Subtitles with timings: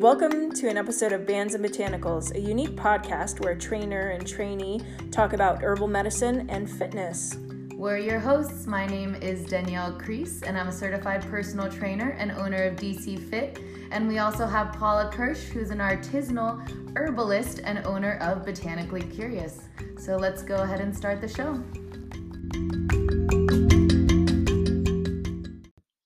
[0.00, 4.26] Welcome to an episode of Bands and Botanicals, a unique podcast where a trainer and
[4.26, 4.80] trainee
[5.10, 7.36] talk about herbal medicine and fitness.
[7.74, 8.66] We're your hosts.
[8.66, 13.28] My name is Danielle Crease, and I'm a certified personal trainer and owner of DC
[13.28, 13.58] Fit.
[13.92, 19.68] And we also have Paula Kirsch, who's an artisanal herbalist and owner of Botanically Curious.
[19.98, 21.62] So let's go ahead and start the show.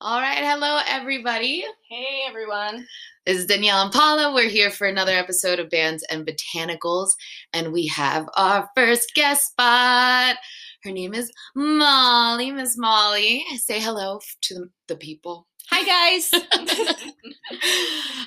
[0.01, 1.65] All right, hello everybody.
[1.89, 2.89] Hey everyone.
[3.27, 4.35] This is Danielle and Paula.
[4.35, 7.09] We're here for another episode of Bands and Botanicals,
[7.55, 10.37] and we have our first guest spot.
[10.83, 12.53] Her name is Molly.
[12.53, 15.47] Miss Molly, say hello to the people.
[15.71, 16.31] Hi guys.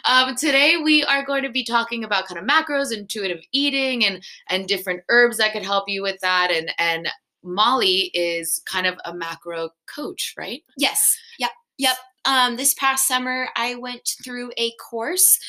[0.05, 4.23] um, today we are going to be talking about kind of macros, intuitive eating, and
[4.49, 6.49] and different herbs that could help you with that.
[6.49, 7.07] And and
[7.43, 10.63] Molly is kind of a macro coach, right?
[10.75, 11.15] yes.
[11.37, 11.51] Yep.
[11.77, 11.97] Yep.
[12.27, 15.39] Um, this past summer, I went through a course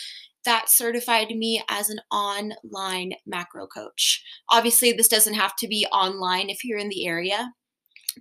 [0.45, 4.25] that certified me as an online macro coach.
[4.49, 7.53] Obviously, this doesn't have to be online if you're in the area,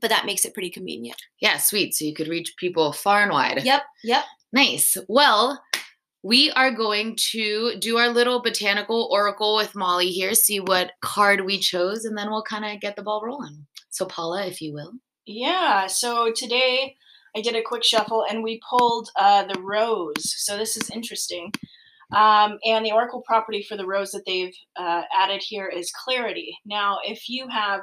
[0.02, 1.22] but that makes it pretty convenient.
[1.40, 1.94] Yeah, sweet.
[1.94, 3.64] So you could reach people far and wide.
[3.64, 3.84] Yep.
[4.04, 4.24] Yep.
[4.52, 4.98] Nice.
[5.08, 5.62] Well,
[6.24, 11.46] we are going to do our little botanical oracle with Molly here, see what card
[11.46, 13.68] we chose, and then we'll kind of get the ball rolling.
[13.92, 14.94] So, Paula, if you will.
[15.28, 16.96] Yeah, so today
[17.38, 20.34] I did a quick shuffle and we pulled uh, the rose.
[20.38, 21.52] So this is interesting.
[22.16, 26.58] Um, and the oracle property for the rose that they've uh, added here is clarity.
[26.66, 27.82] Now, if you have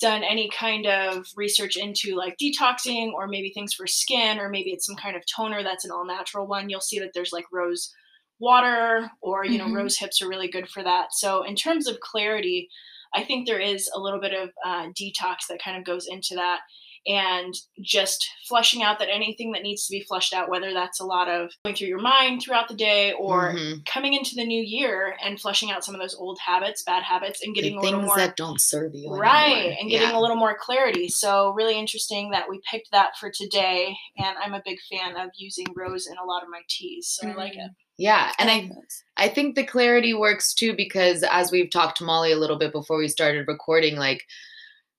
[0.00, 4.70] done any kind of research into like detoxing or maybe things for skin or maybe
[4.70, 7.46] it's some kind of toner that's an all natural one, you'll see that there's like
[7.52, 7.92] rose
[8.38, 9.74] water or you know Mhm.
[9.74, 11.14] rose hips are really good for that.
[11.14, 12.68] So in terms of clarity,
[13.14, 16.34] I think there is a little bit of uh, detox that kind of goes into
[16.34, 16.60] that
[17.06, 21.04] and just flushing out that anything that needs to be flushed out, whether that's a
[21.04, 23.86] lot of going through your mind throughout the day or Mhm.
[23.86, 27.40] coming into the new year and flushing out some of those old habits, bad habits,
[27.42, 29.08] and getting the a little things more that don't serve you.
[29.10, 29.76] right anymore.
[29.80, 30.18] and getting Yeah.
[30.18, 31.08] a little more clarity.
[31.08, 35.30] So really interesting that we picked that for today, and I'm a big fan of
[35.36, 37.70] using rose in a lot of my teas, so I like it.
[37.98, 38.70] Yeah, and I.
[39.16, 42.70] I think the clarity works too because as we've talked to Molly a little bit
[42.72, 44.22] before we started recording, like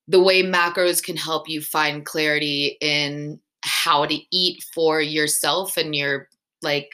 [0.07, 5.95] the way macros can help you find clarity in how to eat for yourself and
[5.95, 6.29] your
[6.61, 6.89] like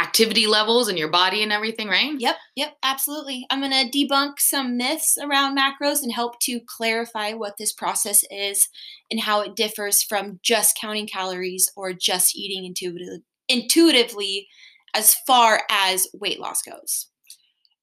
[0.00, 2.18] activity levels and your body and everything, right?
[2.18, 3.46] Yep, yep, absolutely.
[3.50, 8.24] I'm going to debunk some myths around macros and help to clarify what this process
[8.30, 8.68] is
[9.10, 14.48] and how it differs from just counting calories or just eating intuitive, intuitively
[14.94, 17.08] as far as weight loss goes.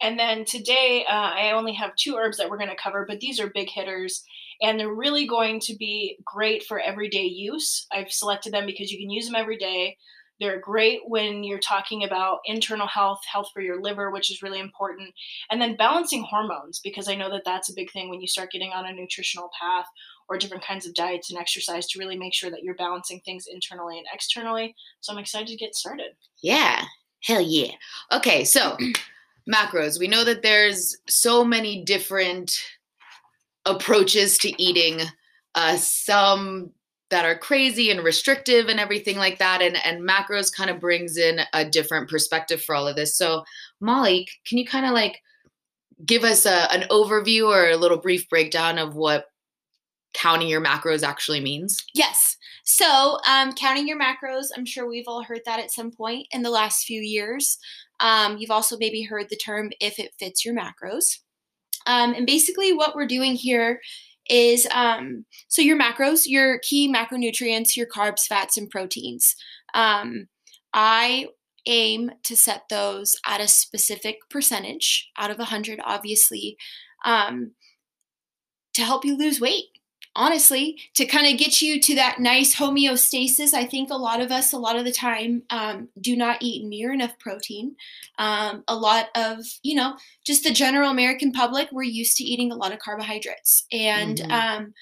[0.02, 3.20] And then today, uh, I only have two herbs that we're going to cover, but
[3.20, 4.24] these are big hitters,
[4.62, 7.86] and they're really going to be great for everyday use.
[7.92, 9.98] I've selected them because you can use them every day.
[10.40, 14.60] They're great when you're talking about internal health, health for your liver, which is really
[14.60, 15.14] important,
[15.50, 18.52] and then balancing hormones, because I know that that's a big thing when you start
[18.52, 19.86] getting on a nutritional path
[20.30, 23.48] or different kinds of diets and exercise to really make sure that you're balancing things
[23.52, 24.76] internally and externally.
[25.00, 26.12] So I'm excited to get started.
[26.44, 26.84] Yeah.
[27.24, 27.72] Hell yeah.
[28.12, 28.78] Okay, so
[29.52, 30.00] macros.
[30.00, 32.60] We know that there's so many different
[33.68, 35.02] approaches to eating.
[35.56, 36.72] Uh, some
[37.10, 39.62] that are crazy and restrictive and everything like that.
[39.62, 43.18] And and macros kind of brings in a different perspective for all of this.
[43.18, 43.44] So
[43.80, 45.22] Molly, can you kind of like
[46.06, 49.26] give us a, an overview or a little brief breakdown of what
[50.14, 51.84] counting your macros actually means?
[51.94, 52.38] Yes.
[52.64, 56.42] So, um, counting your macros, I'm sure we've all heard that at some point in
[56.42, 57.58] the last few years.
[58.02, 61.20] Um, you've also maybe heard the term if it fits your macros.
[61.88, 63.80] Um, and basically, what we're doing here
[64.30, 69.36] is um, so your macros, your key macronutrients, your carbs, fats, and proteins.
[69.74, 70.28] Um,
[70.74, 71.28] I
[71.66, 76.58] aim to set those at a specific percentage out of 100, obviously,
[77.06, 77.52] um,
[78.74, 79.66] to help you lose weight
[80.18, 83.54] honestly, to kind of get you to that nice homeostasis.
[83.54, 86.66] I think a lot of us, a lot of the time, um, do not eat
[86.66, 87.76] near enough protein.
[88.18, 92.52] Um, a lot of, you know, just the general American public, we're used to eating
[92.52, 93.66] a lot of carbohydrates.
[93.72, 94.32] And Mhm.
[94.32, 94.74] um,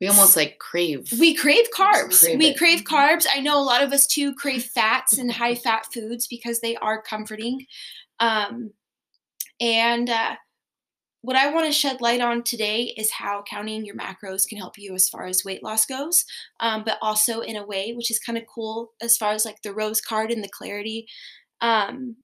[0.00, 1.10] We almost like crave.
[1.18, 2.20] we crave carbs.
[2.20, 2.58] crave we it.
[2.58, 3.26] crave carbs.
[3.34, 6.76] I know a lot of us too crave fats and high fat foods because they
[6.76, 7.66] are comforting.
[8.20, 8.72] Um,
[9.60, 10.36] and uh,
[11.22, 14.78] what I want to shed light on today is how counting your macros can help
[14.78, 16.24] you as far as weight loss goes,
[16.60, 19.62] um, but also in a way which is kind of cool as far as like
[19.62, 21.06] the rose card and the clarity.
[21.60, 22.16] Um,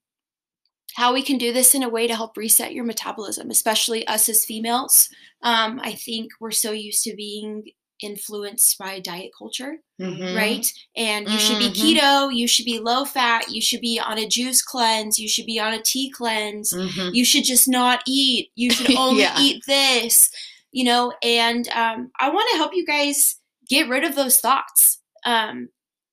[0.95, 4.29] how we can do this in a way to help reset your metabolism, especially us
[4.29, 5.09] as females.
[5.41, 7.65] Um, I think we're so used to being
[8.01, 10.35] influenced by diet culture, Mhm.
[10.35, 10.71] right?
[10.95, 11.75] And you should be Mhm.
[11.99, 15.45] keto, you should be low fat, you should be on a juice cleanse, you should
[15.45, 17.13] be on a tea cleanse, Mhm.
[17.13, 19.39] you should just not eat, you should only Yeah.
[19.39, 20.29] eat this,
[20.71, 21.13] you know.
[21.21, 23.37] And um, I want to help you guys
[23.69, 24.99] get rid of those thoughts.
[25.25, 25.69] Um,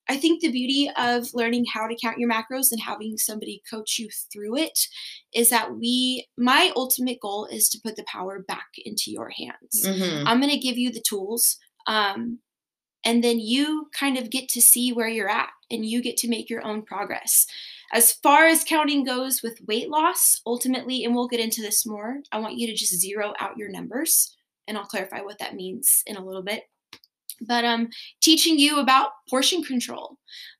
[0.08, 3.99] I think the beauty of learning how to count your macros and having somebody coach
[4.00, 4.78] you through it
[5.32, 9.82] is that we, my ultimate goal is to put the power back into your hands.
[9.85, 10.25] Mhm.
[10.26, 11.56] I'm going to give you the tools.
[11.87, 12.38] Um,
[13.05, 16.29] and then you kind of get to see where you're at and you get to
[16.29, 17.46] make your own progress.
[17.93, 22.19] As far as counting goes with weight loss, ultimately, and we'll get into this more,
[22.31, 24.37] I want you to just zero out your numbers
[24.69, 26.64] and I'll clarify what that means in a little bit.
[27.40, 27.88] But um,
[28.20, 30.17] teaching you about portion control.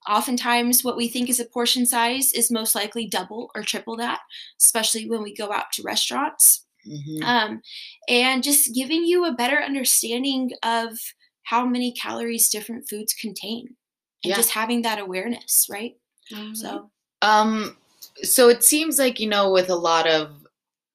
[0.09, 4.19] Oftentimes, what we think is a portion size is most likely double or triple that,
[4.61, 7.23] especially when we go out to restaurants Mhm.
[7.25, 7.63] um,
[8.09, 10.99] and just giving you a better understanding of
[11.45, 13.77] how many calories different foods contain
[14.25, 14.37] and Yeah.
[14.37, 15.95] just having that awareness right
[16.31, 16.57] Mhm.
[16.57, 16.91] so
[17.23, 17.77] Um,
[18.25, 20.45] so it seems like, you know, with a lot of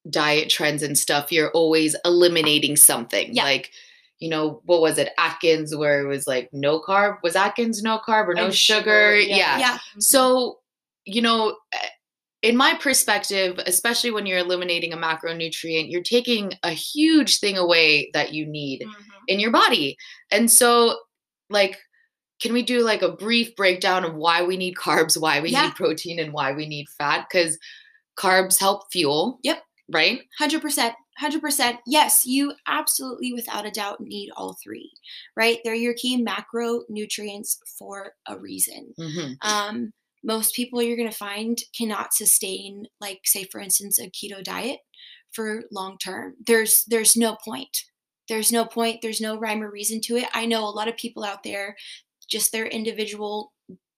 [0.09, 3.33] diet trends and stuff, you're always eliminating something.
[3.33, 3.43] Yeah.
[3.43, 3.71] Like,
[4.19, 5.13] you know, what was it?
[5.17, 7.21] Atkins, where it was like no carb.
[7.23, 8.81] Was Atkins no carb or no sugar?
[8.81, 9.57] sugar, Yeah.
[9.59, 10.59] yeah So,
[11.05, 11.87] you know, eh,
[12.47, 18.09] in my perspective, especially when you're eliminating a macronutrient, you're taking a huge thing away
[18.13, 18.93] that you need Mhm.
[19.27, 19.97] in your body.
[20.31, 20.97] And so,
[21.49, 21.77] like,
[22.41, 25.65] can we do like a brief breakdown of why we need carbs, why we Yeah.
[25.65, 27.27] need protein, and why we need fat?
[27.29, 27.57] Because
[28.17, 29.39] carbs help fuel.
[29.43, 29.61] Yep.
[29.89, 30.19] Right?
[30.39, 34.91] 100% 100% yes you absolutely without a doubt need all three
[35.35, 39.91] right they're your key macronutrients for a reason hmm um,
[40.27, 44.79] most people you're going to find cannot sustain like say for instance a keto diet
[45.31, 46.35] for long term.
[46.45, 47.85] There's there's no point.
[48.27, 48.99] There's no point.
[49.01, 50.27] There's no rhyme or reason to it.
[50.33, 51.77] I know a lot of people out there
[52.29, 53.53] just their individual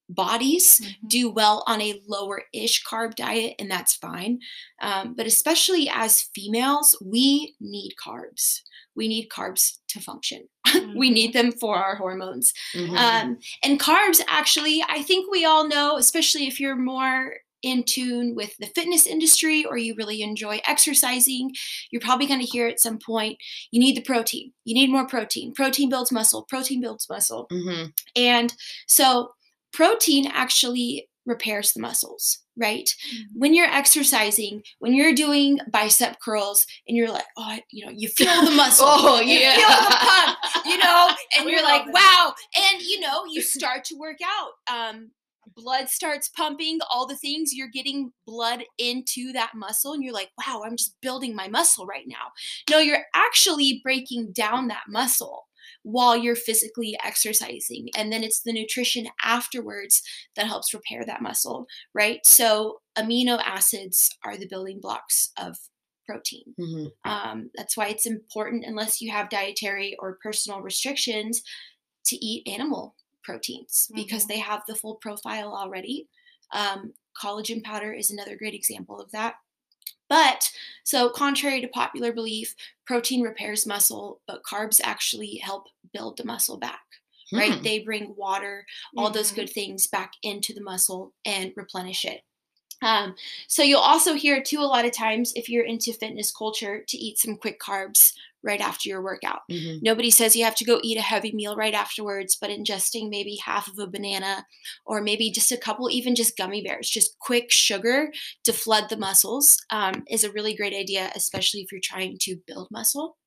[0.10, 1.10] bodies Mhm.
[1.10, 4.40] do well on a lower ish carb diet and that's fine
[4.82, 8.62] um, but especially as females we need carbs
[8.96, 10.48] we need carbs to function
[10.96, 11.14] we Mhm.
[11.14, 12.98] need them for our hormones Mhm.
[12.98, 18.36] um, and carbs, actually, I think we all know, especially if you're more in tune
[18.36, 21.54] with the fitness industry or you really enjoy exercising,
[21.92, 23.38] you're probably going to hear at some point
[23.72, 24.54] you need the protein.
[24.66, 25.54] You need more protein.
[25.54, 26.44] Protein builds muscle.
[26.44, 27.48] Protein builds muscle.
[27.52, 27.92] Mhm.
[28.16, 28.54] And
[28.88, 29.34] so,
[29.74, 32.90] protein actually repairs the muscles, right?
[33.14, 33.24] Mhm.
[33.36, 38.08] When you're exercising, when you're doing bicep curls, and you're like, oh, you know, you
[38.10, 38.88] feel the muscle.
[38.90, 39.56] Oh, you yeah.
[39.56, 41.94] feel the pump, you know, and We you're like, it.
[41.94, 42.34] wow.
[42.72, 44.52] And you know, you start to work out.
[44.92, 45.12] Um,
[45.56, 50.30] blood starts pumping, all the things, you're getting blood into that muscle, and you're like,
[50.48, 52.32] wow, I'm just building my muscle right now.
[52.70, 55.48] No, you're actually breaking down that muscle
[55.84, 57.90] while you're physically exercising.
[57.96, 60.02] And then it's the nutrition afterwards
[60.36, 62.20] that helps repair that muscle, right?
[62.26, 65.58] So, amino acids are the building blocks of
[66.06, 66.56] protein.
[66.58, 66.92] Mhm.
[67.06, 71.42] Um, that's why it's important, unless you have dietary or personal restrictions,
[72.06, 74.28] to eat animal proteins because Mhm.
[74.28, 76.08] they have the full profile already.
[76.52, 79.36] Um, collagen powder is another great example of that.
[80.10, 80.52] But
[80.84, 86.58] so, contrary to popular belief, protein repairs muscle, but carbs actually help build the muscle
[86.58, 86.82] back,
[87.36, 87.58] right?
[87.58, 87.64] Hmm.
[87.64, 88.66] They bring water,
[88.98, 89.36] all those Mhm.
[89.36, 92.24] good things back into the muscle and replenish it.
[92.82, 93.16] Um,
[93.48, 96.98] so you'll also hear too a lot of times if you're into fitness culture to
[96.98, 99.42] eat some quick carbs right after your workout.
[99.52, 99.80] Mhm.
[99.82, 103.38] Nobody says you have to go eat a heavy meal right afterwards, but ingesting maybe
[103.44, 104.46] half of a banana
[104.86, 108.12] or maybe just a couple, even just gummy bears, just quick sugar
[108.44, 112.38] to flood the muscles um, is a really great idea, especially if you're trying to
[112.48, 113.18] build muscle.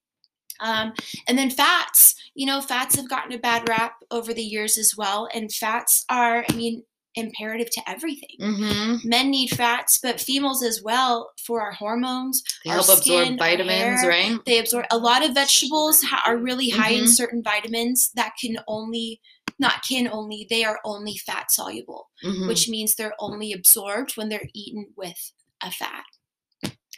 [0.60, 0.92] Um,
[1.26, 4.94] and then fats, you know, fats have gotten a bad rap over the years as
[4.96, 5.28] well.
[5.34, 8.36] And fats are, I mean, imperative to everything.
[8.40, 9.04] Mhm.
[9.04, 12.42] Men need fats, but females as well for our hormones.
[12.64, 14.38] They Our help absorb skin, vitamins, hair, right?
[14.46, 17.08] They absorb a lot of vegetables ha- are really high in Mhm.
[17.08, 19.20] certain vitamins that can only,
[19.58, 22.48] not can only, they are only fat soluble, Mhm.
[22.48, 26.04] which means they're only absorbed when they're eaten with a fat.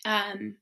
[0.04, 0.56] Um,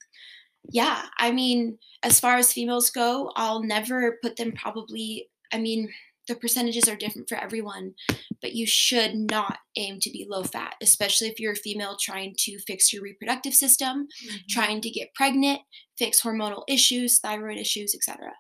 [0.71, 5.92] yeah, I mean, as far as females go, I'll never put them probably, I mean,
[6.29, 7.95] the percentages are different for everyone,
[8.41, 12.35] but you should not aim to be low fat, especially if you're a female trying
[12.38, 14.47] to fix your reproductive system, Mhm.
[14.49, 15.61] trying to get pregnant,
[15.99, 18.33] fix hormonal issues, thyroid issues, etc.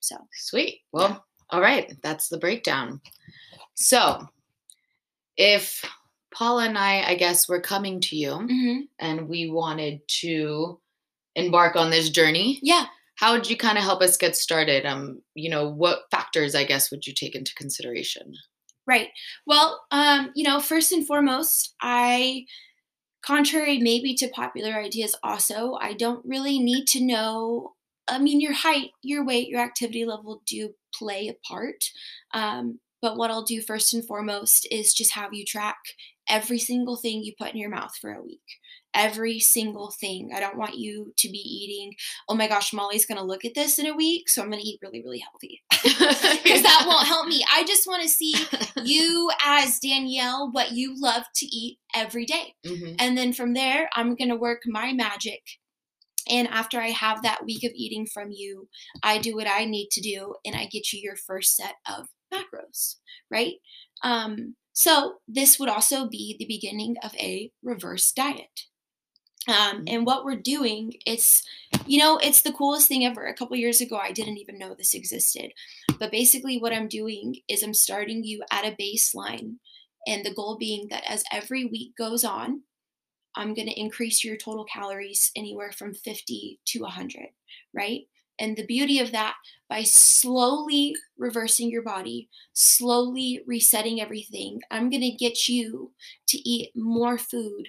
[0.00, 0.82] So, Sweet.
[0.92, 1.96] Well, all right.
[2.02, 3.00] That's the breakdown.
[3.74, 4.28] So,
[5.36, 5.84] if
[6.34, 8.88] Paula and I, I guess, were coming to you mhm.
[8.98, 10.80] and we wanted to
[11.36, 12.86] embark on this journey, yeah,
[13.18, 14.86] how would you kind of help us get started?
[14.86, 18.32] Um, you know, what factors I guess would you take into consideration?
[18.86, 19.08] Right.
[19.46, 22.46] Well, um, you know, first and foremost, I
[23.22, 27.74] contrary maybe to popular ideas also, I don't really need to know
[28.10, 31.84] I mean, your height, your weight, your activity level do play a part.
[32.32, 35.76] Um, but what I'll do first and foremost is just have you track
[36.28, 38.40] every single thing you put in your mouth for a week.
[38.94, 40.30] Every single thing.
[40.34, 41.94] I don't want you to be eating,
[42.28, 44.60] oh my gosh, Molly's going to look at this in a week, so I'm going
[44.60, 45.62] to eat really, really healthy.
[46.48, 47.44] Because that won't help me.
[47.52, 48.34] I just want to see
[48.82, 52.54] you as Danielle, what you love to eat every day.
[52.66, 52.94] Mm-hmm.
[52.98, 55.42] And then from there, I'm going to work my magic
[56.28, 58.68] and after I have that week of eating from you,
[59.02, 62.08] I do what I need to do and I get you your first set of
[62.32, 62.96] macros,
[63.30, 63.54] right?
[64.02, 68.66] Um, so this would also be the beginning of a reverse diet.
[69.46, 69.84] Um, mm-hmm.
[69.86, 71.42] and what we're doing, it's,
[71.86, 73.26] you know, it's the coolest thing ever.
[73.26, 75.52] A couple years ago, I didn't even know this existed.
[75.98, 79.56] But basically, what I'm doing is I'm starting you at a baseline.
[80.06, 82.62] And the goal being that as every week goes on,
[83.36, 87.28] I'm going to increase your total calories anywhere from 50 to 100,
[87.74, 88.02] right?
[88.38, 89.34] And the beauty of that,
[89.68, 95.92] by slowly reversing your body, slowly resetting everything, I'm going to get you
[96.28, 97.68] to eat more food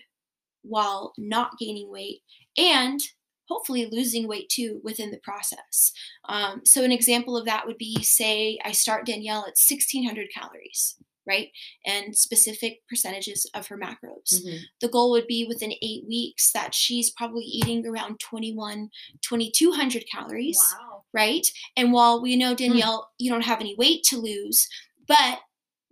[0.63, 2.21] while not gaining weight
[2.57, 3.01] and
[3.47, 5.91] hopefully losing weight too within the process.
[6.27, 10.95] Um, so, an example of that would be say I start Danielle at 1600 calories
[11.29, 11.49] right?
[11.85, 14.33] And specific percentages of her macros.
[14.33, 14.57] Mm-hmm.
[14.81, 18.89] The goal would be within eight weeks that she's probably eating around 21,
[19.21, 21.03] 2200 calories, wow.
[21.13, 21.45] right?
[21.77, 22.55] And while we know, hmm.
[22.55, 23.15] Danielle, mm.
[23.19, 24.67] you don't have any weight to lose,
[25.07, 25.39] but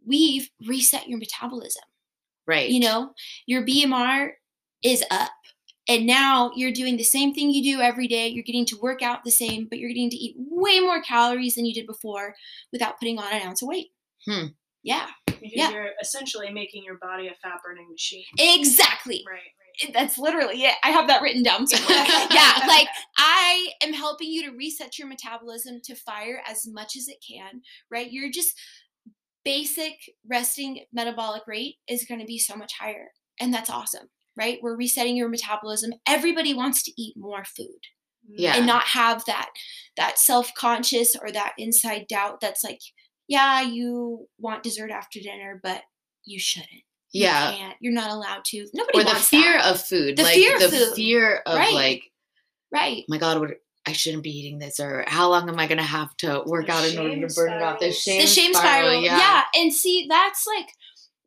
[0.05, 1.83] we've reset your metabolism.
[2.47, 2.69] Right.
[2.69, 3.11] You know,
[3.45, 4.31] your BMR
[4.87, 5.31] is up.
[5.89, 8.27] And now you're doing the same thing you do every day.
[8.27, 11.55] You're getting to work out the same, but you're getting to eat way more calories
[11.55, 12.35] than you did before
[12.73, 13.87] without putting on an ounce of weight.
[14.25, 14.47] Hmm.
[14.83, 15.07] Yeah.
[15.25, 15.69] Because yeah.
[15.69, 18.25] you're essentially making your body a fat burning machine.
[18.37, 19.23] Exactly.
[19.25, 19.93] Right, right.
[19.93, 20.75] That's literally it.
[20.83, 22.05] I have that written down somewhere.
[22.31, 27.07] yeah, like I am helping you to reset your metabolism to fire as much as
[27.07, 28.11] it can, right?
[28.11, 28.53] You're just
[29.45, 29.93] basic
[30.29, 33.07] resting metabolic rate is going to be so much higher.
[33.39, 34.59] And that's awesome, right?
[34.61, 35.93] We're resetting your metabolism.
[36.07, 37.65] Everybody wants to eat more food.
[38.25, 38.35] Mm-hmm.
[38.37, 38.55] Yeah.
[38.55, 39.49] And not have that
[39.95, 42.81] that self-conscious or that inside doubt that's like
[43.27, 45.81] yeah, you want dessert after dinner, but
[46.23, 46.83] you shouldn't.
[47.11, 47.51] Yeah.
[47.51, 47.75] You can't.
[47.81, 48.67] You're not allowed to.
[48.73, 49.73] Nobody or the fear that.
[49.73, 50.17] of food.
[50.17, 50.95] The like fear the food.
[50.95, 51.73] fear of right.
[51.73, 52.03] like
[52.71, 53.03] Right.
[53.03, 53.51] Oh my God, what
[53.85, 56.73] I shouldn't be eating this, or how long am I gonna have to work the
[56.73, 57.57] out in order to burn spiral.
[57.57, 57.79] it off?
[57.79, 58.87] The shame, the shame spiral.
[58.87, 59.03] spiral.
[59.03, 59.17] Yeah.
[59.17, 59.43] yeah.
[59.55, 60.67] And see, that's like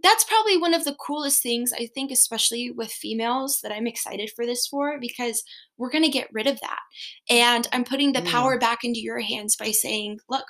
[0.03, 4.31] that's probably one of the coolest things I think, especially with females, that I'm excited
[4.35, 5.43] for this for because
[5.77, 6.81] we're gonna get rid of that.
[7.29, 8.27] And I'm putting the mm.
[8.27, 10.45] power back into your hands by saying, look,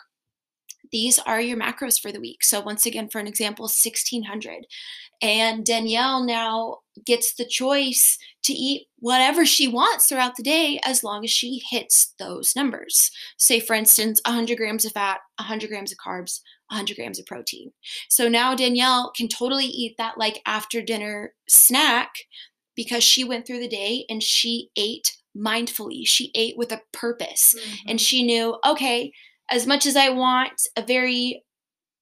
[0.92, 2.42] these are your macros for the week.
[2.42, 4.66] So once again, for an example, 1600.
[5.23, 11.04] And Danielle now gets the choice to eat whatever she wants throughout the day as
[11.04, 13.11] long as she hits those numbers.
[13.37, 17.72] Say, for instance, 100 grams of fat, 100 grams of carbs, 100 grams of protein.
[18.08, 22.10] So now Danielle can totally eat that like after dinner snack
[22.76, 26.02] because she went through the day and she ate mindfully.
[26.06, 27.90] She ate with a purpose mm-hmm.
[27.90, 29.12] and she knew, okay,
[29.50, 31.44] as much as I want a very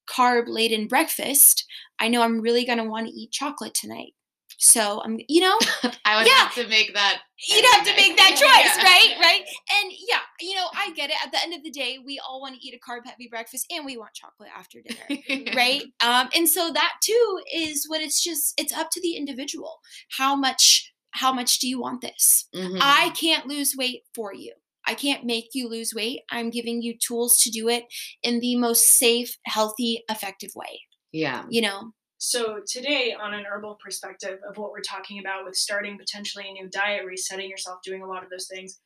[0.09, 1.65] carb laden breakfast,
[1.99, 4.13] I know I'm really going to want to eat chocolate tonight.
[4.59, 5.57] So I'm, you know,
[6.05, 7.21] I would yeah, have to make that.
[7.49, 8.83] You'd have to make that choice, yeah.
[8.83, 9.15] right?
[9.21, 9.43] Right.
[9.81, 11.17] And yeah, you know, I get it.
[11.25, 13.67] At the end of the day, we all want to eat a carb heavy breakfast
[13.71, 15.83] and we want chocolate after dinner, right?
[16.01, 18.61] Um, and so that too is what it's just.
[18.61, 19.79] It's up to the individual.
[20.17, 20.93] How much?
[21.13, 22.49] How much do you want this?
[22.55, 22.79] Mm-hmm.
[22.81, 24.53] I can't lose weight for you.
[24.87, 26.23] I can't make you lose weight.
[26.31, 27.85] I'm giving you tools to do it
[28.23, 30.81] in the most safe, healthy, effective way.
[31.13, 31.45] Yeah.
[31.49, 31.93] You know?
[32.19, 36.53] So, today, on an herbal perspective of what we're talking about with starting potentially a
[36.53, 38.81] new diet, resetting yourself, doing a lot of those things,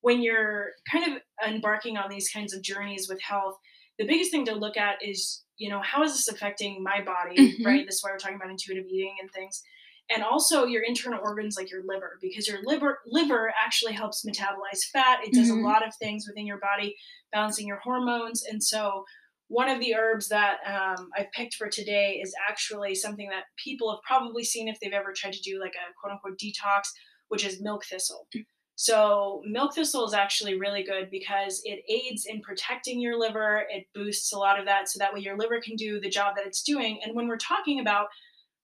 [0.00, 3.56] when you're kind of embarking on these kinds of journeys with health,
[3.98, 7.36] the biggest thing to look at is, you know, how is this affecting my body,
[7.36, 7.66] mm-hmm.
[7.66, 7.84] right?
[7.84, 9.62] This is why we're talking about intuitive eating and things
[10.10, 14.84] and also your internal organs like your liver because your liver liver actually helps metabolize
[14.92, 15.64] fat it does mm-hmm.
[15.64, 16.96] a lot of things within your body
[17.32, 19.04] balancing your hormones and so
[19.48, 23.90] one of the herbs that um, i've picked for today is actually something that people
[23.90, 26.90] have probably seen if they've ever tried to do like a quote unquote detox
[27.28, 28.26] which is milk thistle.
[28.74, 33.64] So milk thistle is actually really good because it aids in protecting your liver.
[33.70, 36.36] It boosts a lot of that so that way your liver can do the job
[36.36, 37.00] that it's doing.
[37.04, 38.06] And when we're talking about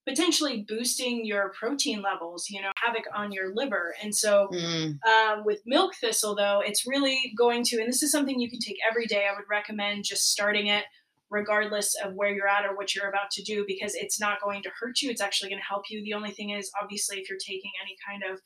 [0.07, 3.95] potentially boosting your protein levels, you know, havoc on your liver.
[4.03, 8.13] And so Mm, um, with milk thistle, though, it's really going to, and this is
[8.13, 9.27] something you can take every day.
[9.31, 10.85] I would recommend just starting it
[11.31, 14.63] regardless of where you're at or what you're about to do because it's not going
[14.63, 15.11] to hurt you.
[15.11, 16.05] It's actually going to help you.
[16.05, 18.41] The only thing is, obviously, if you're taking any kind of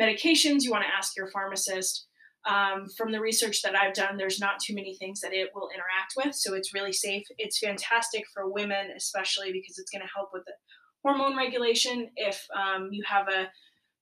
[0.00, 2.06] medications, you want to ask your pharmacist.
[2.48, 5.68] Um, from the research that I've done, there's not too many things that it will
[5.74, 6.34] interact with.
[6.34, 7.24] So it's really safe.
[7.36, 10.54] It's fantastic for women, especially because it's going to help with the
[11.02, 12.10] hormone regulation.
[12.16, 13.48] If um, you have a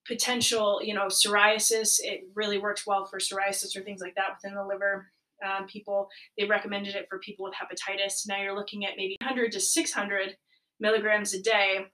[0.07, 4.57] potential, you know, psoriasis, it really works well for psoriasis or things like that within
[4.57, 5.07] the liver.
[5.45, 8.27] Um, people, they recommended it for people with hepatitis.
[8.27, 10.37] Now you're looking at maybe 100 to 600
[10.81, 11.87] milligrams a day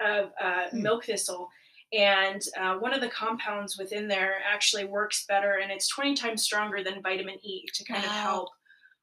[0.00, 0.82] of uh, Hmm.
[0.82, 1.48] milk thistle.
[1.92, 6.42] And uh, one of the compounds within there actually works better and it's 20 times
[6.42, 8.48] stronger than vitamin E to kind of help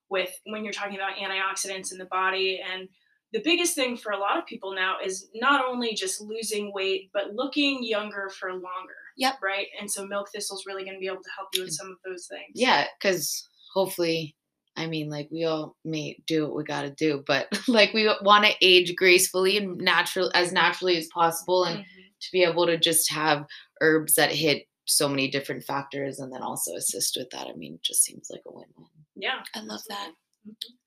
[0.10, 2.60] with when you're talking about antioxidants in the body.
[2.68, 2.90] And
[3.34, 7.10] the biggest thing for a lot of people now is not only just losing weight,
[7.14, 8.96] but looking younger for longer.
[9.18, 9.36] Yep.
[9.44, 9.68] Right.
[9.80, 11.88] And so milk thistle is really going to be able to help you with some
[11.92, 12.52] of those things.
[12.56, 14.36] yeah, because hopefully,
[14.78, 18.10] I mean, like we all may do what we got to do, but like we
[18.24, 21.86] want to age gracefully and natural as naturally as possible, and Mhm.
[22.22, 23.46] to be able to just have
[23.82, 27.46] herbs that hit so many different factors and then also assist with that.
[27.48, 28.88] I mean, just seems like a win-win.
[29.16, 29.44] Yeah.
[29.54, 30.12] I love that.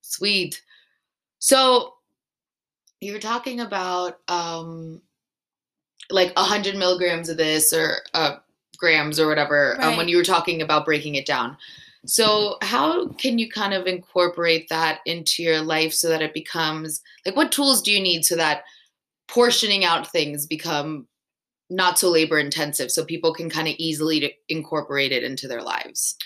[0.01, 0.61] Sweet.
[1.39, 1.95] So
[3.03, 5.03] you were talking about um
[6.11, 8.37] like a hundred milligrams of this or uh
[8.79, 11.57] grams or whatever um, when you were talking about breaking it down.
[12.05, 17.01] So how can you kind of incorporate that into your life so that it becomes
[17.25, 18.65] like what tools do you need so that
[19.29, 21.07] portioning out things become
[21.71, 26.17] not so labor intensive so people can kind of easily incorporate it into their lives?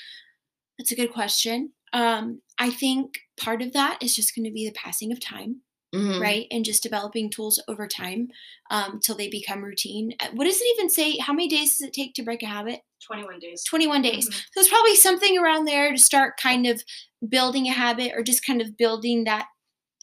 [0.78, 1.73] That's a good question.
[1.92, 5.61] Um, I think part of that is just going to be the passing of time,
[5.95, 6.21] Mhm.
[6.21, 6.47] right?
[6.50, 8.28] And just developing tools over time
[8.71, 10.14] um, till they become routine.
[10.21, 11.16] Uh, What does it even say?
[11.19, 12.81] How many days does it take to break a habit?
[13.07, 13.62] 21 days.
[13.64, 14.28] 21 days.
[14.28, 14.33] Mhm.
[14.52, 16.83] So it's probably something around there to start kind of
[17.28, 19.47] building a habit or just kind of building that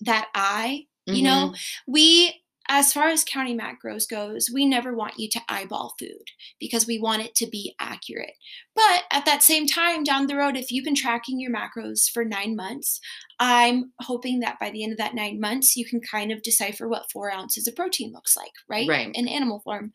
[0.01, 0.87] that eye.
[1.05, 1.53] You know,
[1.85, 6.25] we as far as county macros goes, we never want you to eyeball food
[6.59, 8.33] because we want it to be accurate.
[8.73, 12.23] But at that same time, down the road, if you've been tracking your macros for
[12.23, 12.99] nine months,
[13.39, 16.87] I'm hoping that by the end of that nine months, you can kind of decipher
[16.87, 18.87] what four ounces of protein looks like, right?
[18.87, 19.11] Right.
[19.13, 19.91] In animal form.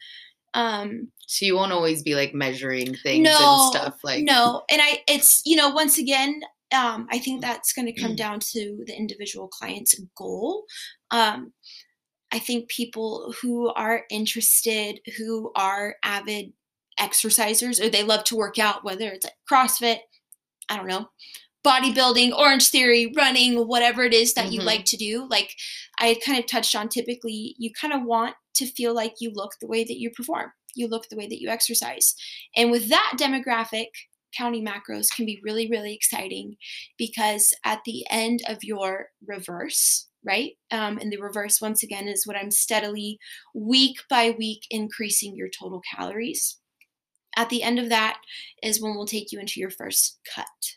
[0.54, 4.81] Um, So you won't always be like measuring things no, and stuff like no, and
[4.83, 6.40] I, it's you know, once again,
[6.72, 8.16] um, I think that's going to come Mm.
[8.16, 10.64] down to the individual client's goal.
[11.11, 11.52] Um,
[12.32, 16.52] I think people who are interested, who are avid
[17.00, 19.98] exercisers, or they love to work out, whether it's like CrossFit,
[20.68, 21.08] I don't know,
[21.64, 24.64] bodybuilding, Orangetheory, running, whatever it is that you Mhm.
[24.64, 25.26] like to do.
[25.28, 25.54] Like
[25.98, 29.52] I kind of touched on, typically you kind of want to feel like you look
[29.60, 32.14] the way that you perform, you look the way that you exercise.
[32.56, 33.88] And with that demographic,
[34.36, 36.56] counting macros can be really, really exciting
[36.98, 40.52] because at the end of your reverse, right?
[40.70, 43.18] Um, and the reverse, once again, is what I'm steadily,
[43.54, 46.61] week by week, increasing your total calories.
[47.37, 48.20] At the end of that
[48.62, 50.76] is when we'll take you into your first cut,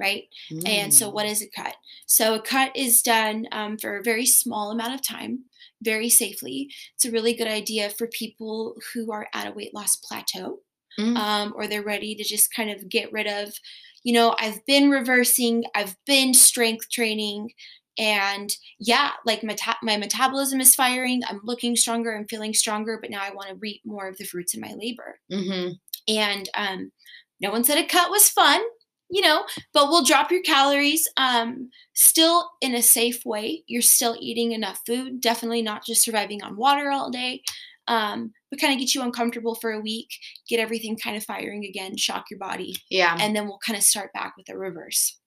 [0.00, 0.24] right?
[0.66, 1.12] And so, Mm.
[1.12, 1.76] what is a cut?
[2.06, 5.44] So, a cut is done um, for a very small amount of time,
[5.82, 6.70] very safely.
[6.94, 10.60] It's a really good idea for people who are at a weight loss plateau
[10.98, 11.16] Mm.
[11.16, 13.54] um, or they're ready to just kind of get rid of,
[14.04, 17.50] you know, I've been reversing, I've been strength training.
[17.98, 21.22] And yeah, like my, my metabolism is firing.
[21.28, 22.16] I'm looking stronger.
[22.16, 22.98] I'm feeling stronger.
[23.00, 25.74] But now I want to reap more of the fruits of my labor Mhm.
[26.08, 26.92] and um,
[27.40, 28.60] no one said a cut was fun
[29.10, 34.16] you know but we'll drop your calories um, still in a safe way you're still
[34.20, 37.42] eating enough food definitely not just surviving on water all day
[37.88, 40.08] um, but kind of get you uncomfortable for a week
[40.48, 43.16] get everything kind of firing again shock your body Yeah.
[43.20, 45.18] and then we'll kind of start back with a reverse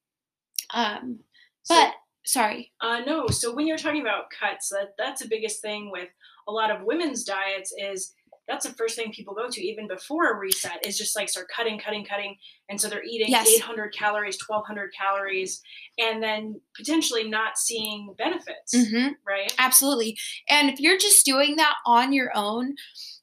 [0.74, 1.20] um,
[1.64, 1.94] So- but
[2.26, 3.28] sorry Uh, no.
[3.28, 6.10] So when you're talking about cuts, that that's the biggest thing with
[6.48, 8.14] a lot of women's diets is
[8.48, 11.48] that's the first thing people go to even before a reset is just like start
[11.56, 12.36] cutting, cutting, cutting,
[12.70, 13.48] and so they're eating Yes.
[13.48, 15.62] 800 calories, 1200 calories,
[15.98, 19.54] and then potentially not seeing benefits, hmm right?
[19.58, 20.18] Absolutely.
[20.50, 22.76] And if you're just doing that on your own,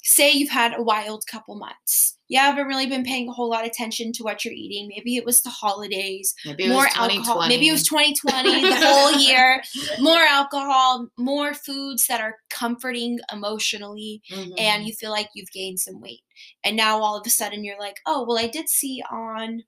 [0.03, 2.19] say you've had a wild couple months.
[2.29, 4.89] You haven't really been paying a whole lot of attention to what you're eating.
[4.89, 7.47] Maybe it was the holidays, Maybe it more was alcohol.
[7.47, 8.49] Maybe it was 2020.
[8.49, 9.63] 2020, the whole year,
[10.01, 14.55] more alcohol, more foods that are comforting emotionally, Mhm.
[14.59, 16.23] and you feel like you've gained some weight.
[16.65, 19.63] And now all of a sudden you're like, oh, well, I did see on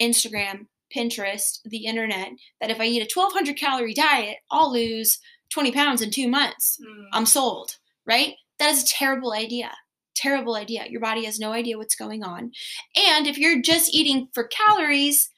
[0.00, 5.18] Instagram, Pinterest, the internet, that if I eat a 1200 calorie diet, I'll lose
[5.50, 6.78] 20 pounds in two months.
[6.84, 7.04] Mm.
[7.12, 7.76] I'm sold.
[8.06, 8.34] right?
[8.58, 9.70] That is a terrible idea.
[10.16, 10.84] Terrible idea.
[10.88, 12.50] Your body has no idea what's going on.
[13.08, 15.30] And if you're just eating for calories,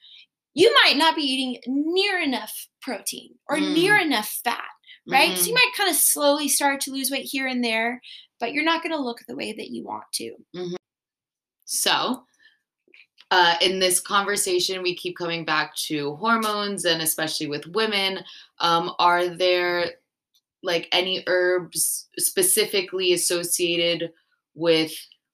[0.53, 3.73] you might not be eating near enough protein or Mm.
[3.73, 4.63] near enough fat,
[5.07, 5.37] right?
[5.37, 5.47] So Mhm.
[5.47, 8.01] you might kind of slowly start to lose weight here and there,
[8.39, 10.35] but you're not going to look the way that you want to.
[11.65, 12.25] So,
[13.31, 18.23] uh, in this conversation, we keep coming back to hormones, and especially with women.
[18.59, 19.95] Um, are there
[20.63, 24.11] like any herbs specifically associated
[24.55, 24.91] with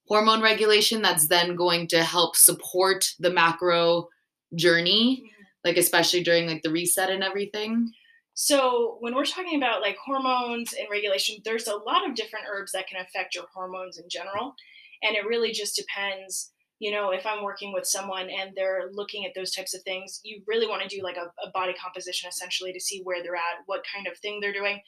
[0.08, 4.10] hormone regulation that's then going to help support the macro
[4.56, 5.32] journey,
[5.64, 7.92] like especially during like the reset and everything?
[8.34, 12.72] So when we're talking about like hormones and regulation, there's a lot of different herbs
[12.72, 14.56] that can affect your hormones in general.
[15.04, 19.26] And it really just depends, you know, if I'm working with someone and they're looking
[19.26, 22.30] at those types of things, you really want to do like a, a body composition
[22.30, 24.82] essentially to see where they're at, what kind of thing they're doing,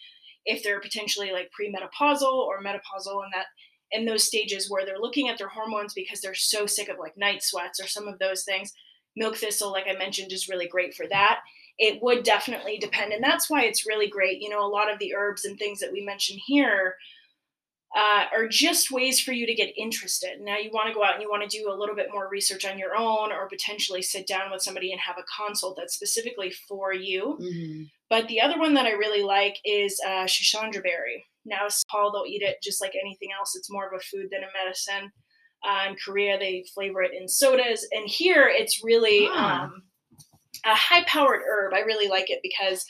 [0.45, 3.47] if they're potentially like premenopausal or menopausal and that
[3.91, 7.17] in those stages where they're looking at their hormones because they're so sick of like
[7.17, 8.71] night sweats or some of those things.
[9.15, 11.41] Milk thistle, like I mentioned, is really great for that
[11.79, 14.99] it would definitely depend and that's why it's really great you know a lot of
[14.99, 16.95] the herbs and things that we mention here
[17.95, 20.41] uh, are just ways for you to get interested.
[20.41, 22.27] Now you want to go out and you want to do a little bit more
[22.27, 25.93] research on your own or potentially sit down with somebody and have a consult that's
[25.93, 27.37] specifically for you.
[27.39, 27.89] Mhm.
[28.09, 31.23] but the other one that i really like is uh, schisandra berry.
[31.45, 33.55] Now paul they'll eat it just like anything else.
[33.55, 35.11] It's more of a food than a medicine.
[35.63, 39.65] Uh, in korea they flavor it in sodas and here it's really Ah.
[39.65, 39.83] um,
[40.65, 41.73] a high powered herb.
[41.73, 42.85] I really like it because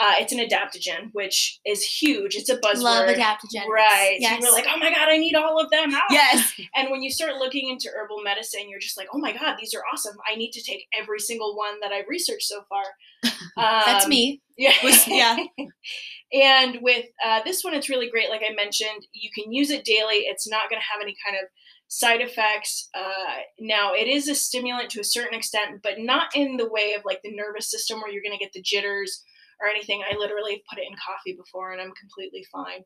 [0.00, 2.36] uh, it's an adaptogen, which is huge.
[2.36, 2.82] It's a buzzword.
[2.82, 3.66] Love adaptogens.
[3.68, 4.16] Right.
[4.20, 4.40] Yes.
[4.40, 5.88] So you're like, oh my God, I need all of them.
[5.92, 6.02] Ah.
[6.10, 6.54] yes.
[6.76, 9.74] And when you start looking into herbal medicine, you're just like, oh my God, these
[9.74, 10.16] are awesome.
[10.30, 12.84] I need to take every single one that I've researched so far.
[13.56, 14.40] That's Um, me.
[14.56, 14.72] Yeah.
[14.84, 15.36] Was- yeah.
[16.32, 18.30] and with uh, this one, it's really great.
[18.30, 20.26] Like I mentioned, you can use it daily.
[20.26, 21.48] It's not going to have any kind of
[21.88, 22.88] side effects.
[22.94, 26.94] Uh, now, it is a stimulant to a certain extent, but not in the way
[26.96, 29.24] of like the nervous system where you're going to get the jitters
[29.60, 30.02] or anything.
[30.08, 32.84] I literally put it in coffee before and I'm completely fine.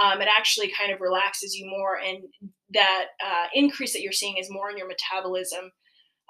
[0.00, 2.18] Um, it actually kind of relaxes you more, and
[2.72, 5.72] that uh, increase that you're seeing is more in your metabolism.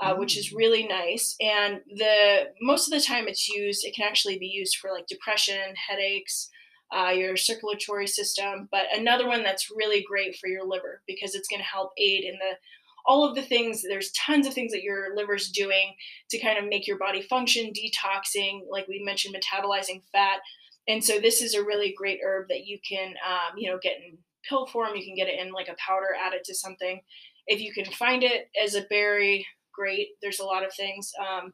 [0.00, 3.84] Uh, which is really nice, and the most of the time it's used.
[3.84, 6.48] It can actually be used for like depression, headaches,
[6.92, 8.68] uh, your circulatory system.
[8.70, 12.24] But another one that's really great for your liver because it's going to help aid
[12.24, 12.56] in the
[13.04, 13.82] all of the things.
[13.82, 15.94] There's tons of things that your liver's doing
[16.30, 20.40] to kind of make your body function, detoxing, like we mentioned, metabolizing fat.
[20.88, 23.96] And so this is a really great herb that you can, um, you know, get
[23.96, 24.96] in pill form.
[24.96, 27.00] You can get it in like a powder, add it to something.
[27.46, 30.08] If you can find it as a berry, great.
[30.20, 31.12] There's a lot of things.
[31.20, 31.52] Um,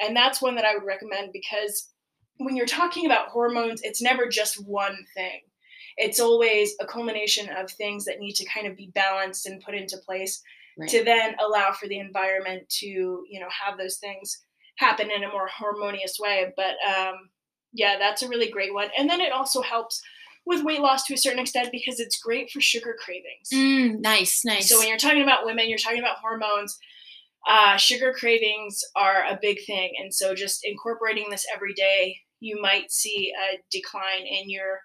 [0.00, 1.88] and that's one that I would recommend because
[2.38, 5.40] when you're talking about hormones, it's never just one thing.
[5.96, 9.74] It's always a culmination of things that need to kind of be balanced and put
[9.74, 10.42] into place
[10.76, 10.88] Right.
[10.90, 14.42] to then allow for the environment to, you know, have those things
[14.76, 16.52] happen in a more harmonious way.
[16.56, 17.14] But um,
[17.72, 18.88] yeah, that's a really great one.
[18.98, 20.02] And then it also helps
[20.44, 23.50] with weight loss to a certain extent because it's great for sugar cravings.
[23.52, 24.68] Mm, nice, nice.
[24.68, 26.76] So when you're talking about women, you're talking about hormones.
[27.46, 32.60] Uh, sugar cravings are a big thing, and so just incorporating this every day, you
[32.60, 34.80] might see a decline in your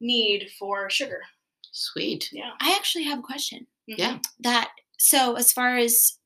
[0.00, 1.20] need for sugar.
[1.72, 2.28] Sweet.
[2.32, 2.52] Yeah.
[2.60, 3.66] I actually have a question.
[3.86, 4.18] Yeah.
[4.40, 6.18] That so as far as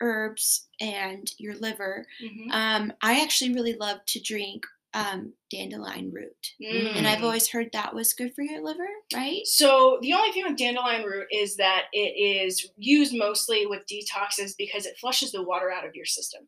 [0.00, 2.50] herbs and your liver, Mhm.
[2.52, 7.24] um, I actually really love to drink um, dandelion root, and I've Mm.
[7.24, 9.40] always heard that was good for your liver, right?
[9.46, 14.52] So the only thing with dandelion root is that it is used mostly with detoxes
[14.58, 16.46] because it flushes the water out of your system.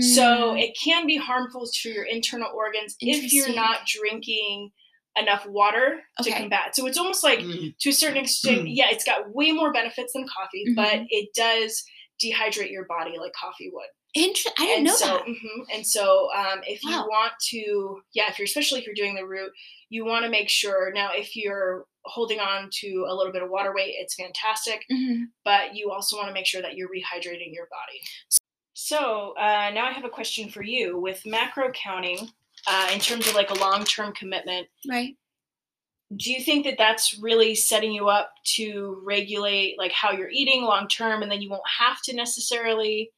[0.00, 0.60] So Mm.
[0.62, 4.72] it can be harmful to your internal organs if you're not drinking
[5.16, 6.74] enough water to combat.
[6.74, 7.78] So it's almost like Mm.
[7.78, 11.06] to a certain extent, yeah, it's got way more benefits than coffee, but Mhm.
[11.10, 11.84] it does
[12.20, 13.86] dehydrate your body like coffee would.
[14.14, 15.26] Inter- I didn't and know so, that.
[15.26, 19.14] mhm, and so, um, if you want to, yeah, if you're especially if you're doing
[19.16, 19.50] the route,
[19.88, 20.92] you want to make sure.
[20.92, 25.24] Now, if you're holding on to a little bit of water weight, it's fantastic, Mhm.
[25.44, 28.00] but you also want to make sure that you're rehydrating your body.
[28.74, 30.98] So uh, now I have a question for you.
[30.98, 32.30] With macro counting,
[32.66, 35.16] uh, in terms of like a long-term commitment, Right.
[36.16, 40.62] do you think that that's really setting you up to regulate like how you're eating
[40.62, 43.10] long term and then you won't have to necessarily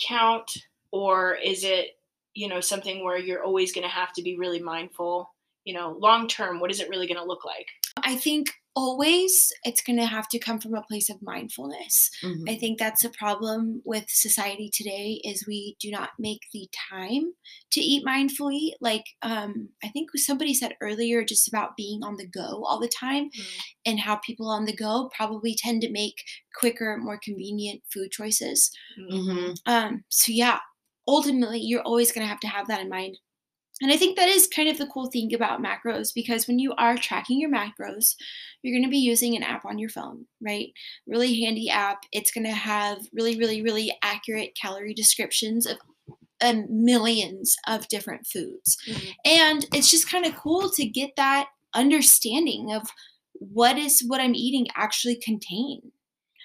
[0.00, 0.50] count
[0.90, 1.98] or is it
[2.34, 5.30] you know something where you're always going to have to be really mindful?
[5.64, 7.66] You know long term what is it really going to look like?
[8.02, 12.10] I think always it's going to have to come from a place of mindfulness.
[12.22, 12.50] Mhm.
[12.50, 17.34] I think that's a problem with society today is we do not make the time
[17.72, 18.72] to eat mindfully.
[18.80, 22.88] Like um, I think somebody said earlier just about being on the go all the
[22.88, 23.44] time Mm.
[23.86, 26.16] and how people on the go probably tend to make
[26.58, 28.70] quicker, more convenient food choices.
[28.98, 29.56] Mhm.
[29.66, 30.58] Um, so yeah,
[31.06, 33.18] ultimately you're always going to have to have that in mind.
[33.82, 36.72] And I think that is kind of the cool thing about macros because when you
[36.74, 38.14] are tracking your macros,
[38.62, 40.68] you're going to be using an app on your phone, right?
[41.08, 41.98] Really handy app.
[42.12, 45.78] It's going to have really, really, really accurate calorie descriptions of
[46.40, 48.76] um, millions of different foods.
[48.86, 49.14] Mhm.
[49.24, 52.88] And it's just kind of cool to get that understanding of
[53.32, 55.92] what is what I'm eating actually contain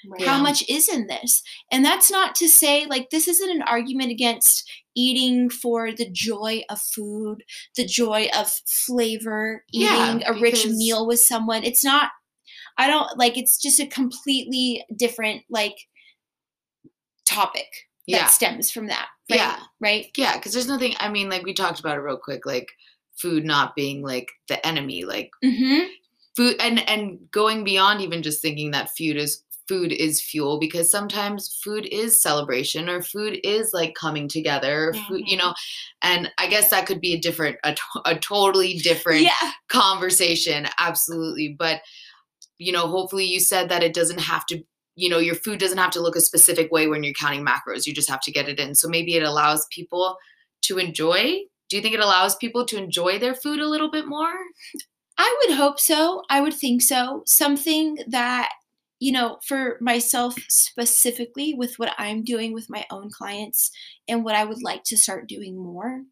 [0.07, 0.25] Right.
[0.25, 4.11] how much is in this and that's not to say like this isn't an argument
[4.11, 4.63] against
[5.03, 7.43] eating for the joy of food
[7.75, 12.11] the joy of flavor Yeah, eating a rich meal with someone it's not
[12.77, 15.75] i don't like it's just a completely different like
[17.25, 17.67] topic
[18.07, 18.27] that Yeah.
[18.27, 19.59] stems from that right Yeah.
[19.79, 20.95] right Yeah, because there's nothing.
[20.99, 22.67] I mean, like we talked about it real quick, like
[23.21, 25.87] food not being like the enemy, like mm-hmm
[26.35, 30.91] food, and and going beyond even just thinking that food is food is fuel, because
[30.91, 34.93] sometimes food is celebration or food is like coming together.
[35.07, 35.47] Food, you mm-hmm.
[35.47, 35.53] know,
[36.01, 41.55] and I guess that could be a different, a, a totally different yeah conversation, absolutely.
[41.57, 41.81] But
[42.57, 44.63] you know, hopefully, you said that it doesn't have to.
[44.95, 47.85] You know, your food doesn't have to look a specific way when you're counting macros.
[47.85, 48.75] You just have to get it in.
[48.75, 50.17] So maybe it allows people
[50.63, 51.41] to enjoy?
[51.69, 54.33] Do you think it allows people to enjoy their food a little bit more?
[55.17, 56.23] I would hope so.
[56.29, 57.23] I would think so.
[57.25, 58.49] Something that,
[58.99, 63.71] you know, for myself specifically with what I'm doing with my own clients
[64.07, 66.03] and what I would like to start doing more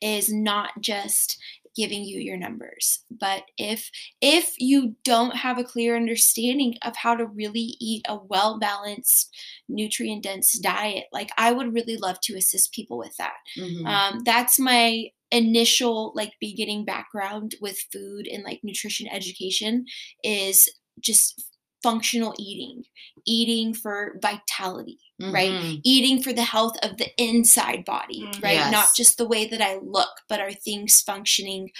[0.00, 1.38] is not just
[1.74, 7.14] giving you your numbers but if if you don't have a clear understanding of how
[7.14, 9.34] to really eat a well balanced
[9.70, 13.86] nutrient dense diet like i would really love to assist people with that Mhm.
[13.86, 19.86] um, that's my initial like beginning background with food and like nutrition education
[20.22, 20.68] is
[21.00, 21.51] just
[21.82, 22.84] functional eating
[23.26, 25.80] eating for vitality right Mhm.
[25.84, 28.42] eating for the health of the inside body Mm.
[28.42, 31.70] right not just the way that i look but are things functioning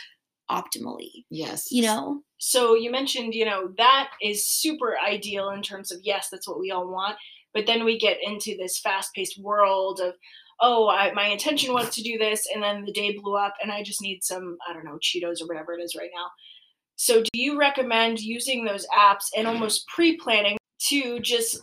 [0.50, 1.68] optimally Yes.
[1.70, 6.28] you know so you mentioned you know that is super ideal in terms of yes
[6.30, 7.16] that's what we all want
[7.54, 10.14] but then we get into this fast-paced world of
[10.60, 13.72] oh I, my intention was to do this and then the day blew up and
[13.72, 16.26] i just need some i don't know cheetos or whatever it is right now
[16.96, 21.61] so do you recommend using those apps and almost pre-planning to just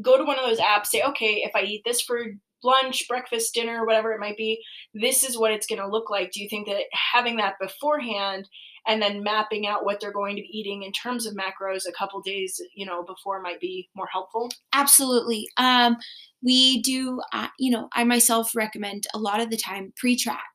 [0.00, 2.24] go to one of those apps say okay if i eat this for
[2.64, 4.62] lunch breakfast dinner whatever it might be
[4.94, 6.30] this is what it's going to look like.
[6.32, 8.48] Do you think that having that beforehand
[8.86, 11.92] and then mapping out what they're going to be eating in terms of macros a
[11.92, 14.50] couple days you know before might be more helpful?
[14.72, 15.48] Absolutely.
[15.56, 15.96] Um
[16.42, 20.50] we do uh, you know i myself recommend a lot of the time pre-track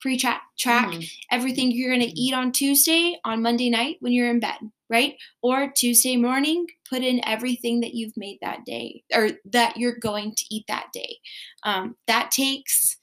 [0.00, 1.10] pre-track track Mhm.
[1.30, 4.58] everything you're going to eat on tuesday on monday night when you're in bed
[4.88, 9.96] right or tuesday morning put in everything that you've made that day or that you're
[9.98, 11.16] going to eat that day
[11.64, 12.96] um, that takes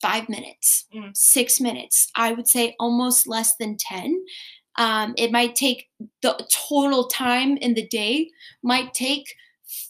[0.00, 1.16] five minutes Mm.
[1.16, 4.18] six minutes i would say almost less than 10
[4.76, 5.88] um, it might take
[6.22, 8.30] the total time in the day
[8.62, 9.34] might take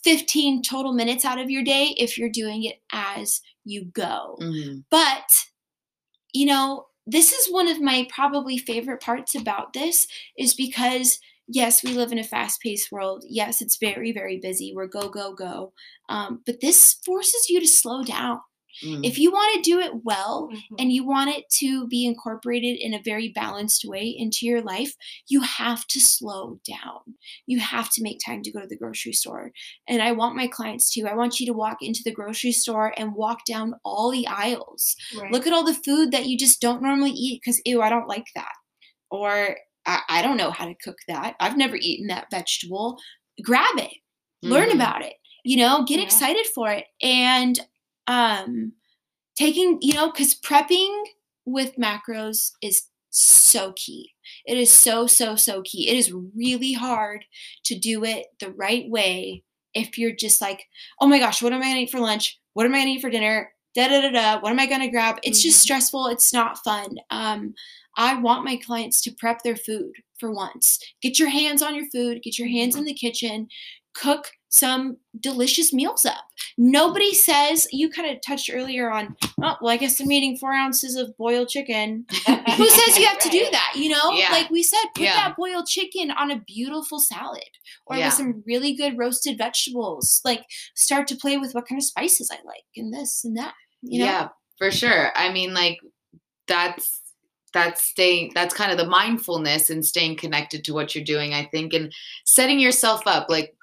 [0.04, 4.84] 15 total minutes out of your day if you're doing it as you go Mhm.
[4.90, 5.44] but
[6.32, 10.06] you know this is one of my probably favorite parts about this
[10.38, 13.24] is because yes we live in a fast-paced world.
[13.28, 14.72] Yes it's very very busy.
[14.74, 15.72] We're go go go.
[16.08, 18.40] Um, but this forces you to slow down
[18.82, 19.04] Mm.
[19.04, 20.76] if you want to do it well Mhm.
[20.78, 24.94] and you want it to be incorporated in a very balanced way into your life,
[25.28, 27.00] you have to slow down.
[27.46, 29.52] You have to make time to go to the grocery store.
[29.86, 31.06] And I want my clients to.
[31.06, 34.96] I want you to walk into the grocery store and walk down all the aisles.
[35.16, 35.30] Right.
[35.32, 38.08] Look at all the food that you just don't normally eat because, ew, I don't
[38.08, 38.52] like that.
[39.10, 41.36] Or I, I don't know how to cook that.
[41.40, 42.98] I've never eaten that vegetable.
[43.42, 43.92] Grab it,
[44.42, 44.74] learn Mhm.
[44.74, 45.14] about it,
[45.44, 46.04] you know, get Yeah.
[46.04, 46.84] excited for it.
[47.02, 47.58] And
[48.10, 48.72] um
[49.36, 50.92] taking you know because prepping
[51.46, 54.12] with macros is so key.
[54.46, 55.88] It is so so so key.
[55.88, 57.24] It is really hard
[57.64, 59.42] to do it the right way
[59.74, 60.64] if you're just like
[61.00, 62.38] oh my gosh what am i gonna eat for lunch?
[62.54, 63.52] What am i gonna eat for dinner?
[63.74, 64.40] Da da da da.
[64.40, 65.18] What am i gonna grab?
[65.22, 65.62] It's just Mhm.
[65.62, 66.06] stressful.
[66.08, 66.96] It's not fun.
[67.10, 67.54] Um
[67.96, 70.78] i want my clients to prep their food for once.
[71.02, 72.22] Get your hands on your food.
[72.22, 73.48] Get your hands in the kitchen.
[73.94, 76.24] Cook some delicious meals up.
[76.58, 80.52] Nobody says, you kind of touched earlier on, oh, well, I guess I'm eating four
[80.52, 82.04] ounces of boiled chicken.
[82.56, 83.74] Who says you have to do that?
[83.76, 84.30] You know, Yeah.
[84.32, 85.14] like we said, put Yeah.
[85.14, 87.42] that boiled chicken on a beautiful salad
[87.86, 88.06] or Yeah.
[88.06, 90.20] with some really good roasted vegetables.
[90.24, 93.54] Like start to play with what kind of spices I like and this and that.
[93.82, 94.04] You know?
[94.06, 95.16] Yeah, for sure.
[95.16, 95.78] I mean, like
[96.48, 97.00] that's
[97.52, 101.46] that's staying that's kind of the mindfulness and staying connected to what you're doing, I
[101.46, 101.92] think, and
[102.24, 103.28] setting yourself up.
[103.28, 103.54] Like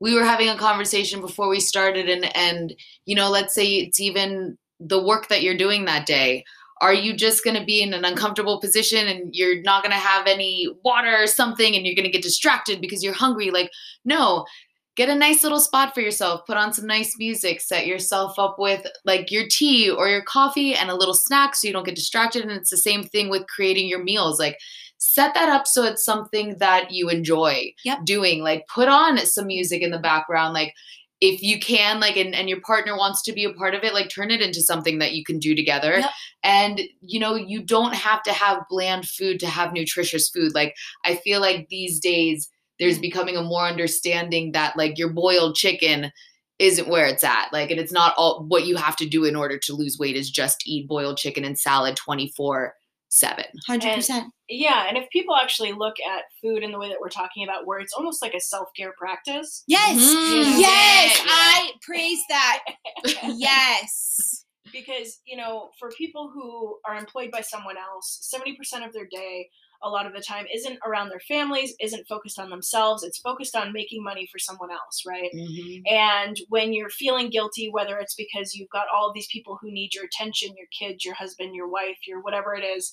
[0.00, 4.00] we were having a conversation before we started and and you know, let's say it's
[4.00, 6.44] even the work that you're doing that day.
[6.82, 9.98] Are you just going to be in an uncomfortable position and you're not going to
[9.98, 13.50] have any water or something and you're going to get distracted because you're hungry?
[13.50, 13.70] Like,
[14.04, 14.44] no,
[14.94, 16.44] get a nice little spot for yourself.
[16.46, 17.62] Put on some nice music.
[17.62, 21.66] Set yourself up with like your tea or your coffee and a little snack so
[21.66, 22.42] you don't get distracted.
[22.42, 24.38] And it's the same thing with creating your meals.
[24.38, 24.58] Like
[25.12, 28.04] set that up so it's something that you enjoy Yep.
[28.04, 30.74] doing like put on some music in the background like
[31.20, 33.94] if you can like and, and your partner wants to be a part of it
[33.94, 36.10] like turn it into something that you can do together Yep.
[36.44, 40.74] and you know you don't have to have bland food to have nutritious food like
[41.04, 43.02] i feel like these days there's mm.
[43.02, 46.12] becoming a more understanding that like your boiled chicken
[46.58, 49.36] isn't where it's at like and it's not all what you have to do in
[49.36, 52.74] order to lose weight is just eat boiled chicken and salad 24
[53.16, 54.24] 7 100%.
[54.48, 57.66] Yeah, and if people actually look at food in the way that we're talking about,
[57.66, 59.64] where it's almost like a self care practice.
[59.66, 59.96] Yes.
[59.96, 60.60] Mhm.
[60.60, 61.22] Yes.
[61.26, 62.62] I praise that.
[63.24, 64.44] Yes.
[64.72, 69.48] because you know for people who are employed by someone else 70% of their day
[69.82, 73.54] a lot of the time isn't around their families isn't focused on themselves it's focused
[73.56, 75.82] on making money for someone else right Mhm.
[75.90, 79.94] and when you're feeling guilty whether it's because you've got all these people who need
[79.94, 82.92] your attention your kids your husband your wife your whatever it is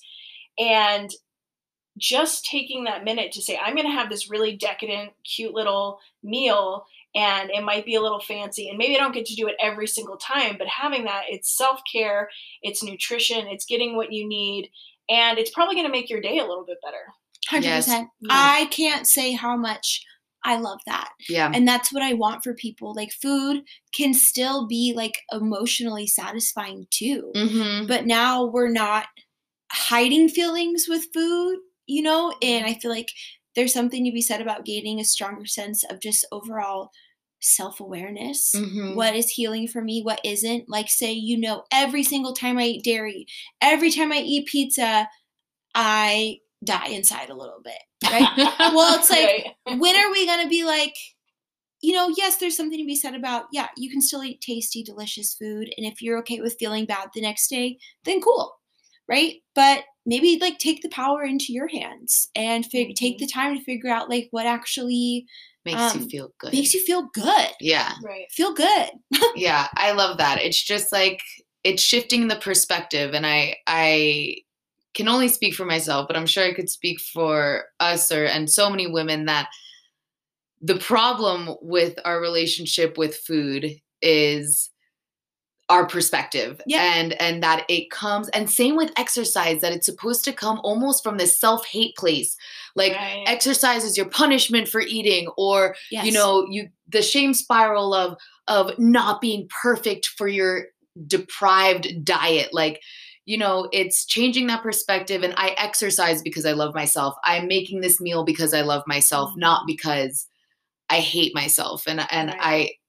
[0.58, 1.10] and
[1.96, 6.00] just taking that minute to say i'm going to have this really decadent cute little
[6.24, 9.46] meal and it might be a little fancy and maybe i don't get to do
[9.46, 12.28] it every single time but having that it's self-care
[12.62, 14.68] it's nutrition it's getting what you need
[15.08, 17.64] and it's probably going to make your day a little bit better 100%.
[17.64, 17.90] Yes.
[18.30, 20.02] I can't say how much
[20.46, 21.10] I love that.
[21.28, 22.94] yeah And that's what I want for people.
[22.94, 23.62] Like food
[23.94, 27.32] can still be like emotionally satisfying too.
[27.34, 27.88] Mhm.
[27.88, 29.06] But now we're not
[29.72, 32.34] hiding feelings with food, you know?
[32.42, 33.08] And I feel like
[33.56, 36.90] there's something to be said about gaining a stronger sense of just overall
[37.44, 38.52] self awareness.
[38.54, 38.94] Mhm.
[38.96, 40.02] What is healing for me?
[40.02, 40.64] What isn't?
[40.68, 43.26] Like, say, you know, every single time I eat dairy,
[43.60, 45.08] every time I eat pizza,
[45.74, 47.78] I die inside a little bit.
[48.04, 48.28] Right?
[48.74, 49.78] Well, it's like, Right.
[49.78, 50.94] when are we going to be like,
[51.82, 54.82] you know, yes, there's something to be said about, yeah, you can still eat tasty,
[54.82, 55.68] delicious food.
[55.76, 58.54] And if you're okay with feeling bad the next day, then cool.
[59.06, 59.34] Right.
[59.54, 63.64] But maybe like take the power into your hands and fig- take the time to
[63.64, 65.26] figure out like what actually
[65.64, 66.52] makes you um, feel good.
[66.52, 67.48] makes you feel good.
[67.60, 67.92] yeah.
[68.02, 68.30] Right.
[68.30, 68.90] Feel good.
[69.34, 70.40] yeah i love that.
[70.42, 71.20] It's just like
[71.64, 74.36] it's shifting the perspective and i i
[74.92, 78.48] can only speak for myself but i'm sure i could speak for us or and
[78.48, 79.48] so many women that
[80.60, 84.70] the problem with our relationship with food is
[85.70, 86.82] our perspective Yeah.
[86.94, 91.02] and and that it comes and same with exercise that it's supposed to come almost
[91.02, 92.36] from this self-hate place
[92.76, 93.24] like right.
[93.26, 96.04] exercise is your punishment for eating or Yes.
[96.04, 100.66] you know you the shame spiral of of not being perfect for your
[101.06, 102.82] deprived diet like
[103.24, 107.80] you know it's changing that perspective and i exercise because i love myself i'm making
[107.80, 109.38] this meal because i love myself mm.
[109.38, 110.26] not because
[110.90, 112.38] i hate myself and and Right.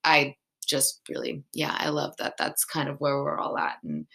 [0.03, 0.35] i i
[0.65, 4.06] just really yeah i love that that's kind of where we're all at and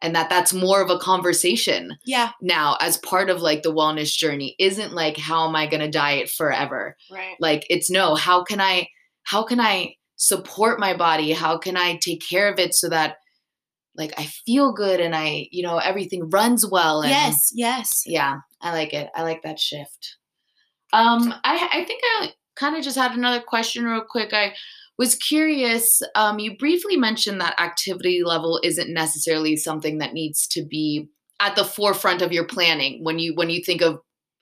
[0.00, 2.30] and that that's more of a conversation Yeah.
[2.40, 5.90] now as part of like the wellness journey isn't like how am i going to
[5.90, 8.88] diet forever right like it's no how can i
[9.24, 13.16] how can i support my body how can i take care of it so that
[13.96, 17.52] like i feel good and i you know everything runs well and Yes.
[17.54, 18.02] Yes.
[18.06, 20.16] yeah i like it i like that shift
[20.92, 24.52] um i i think i kind of just had another question real quick i
[24.98, 30.64] was curious um you briefly mentioned that activity level isn't necessarily something that needs to
[30.64, 31.08] be
[31.40, 34.00] at the forefront of your planning when you when you think of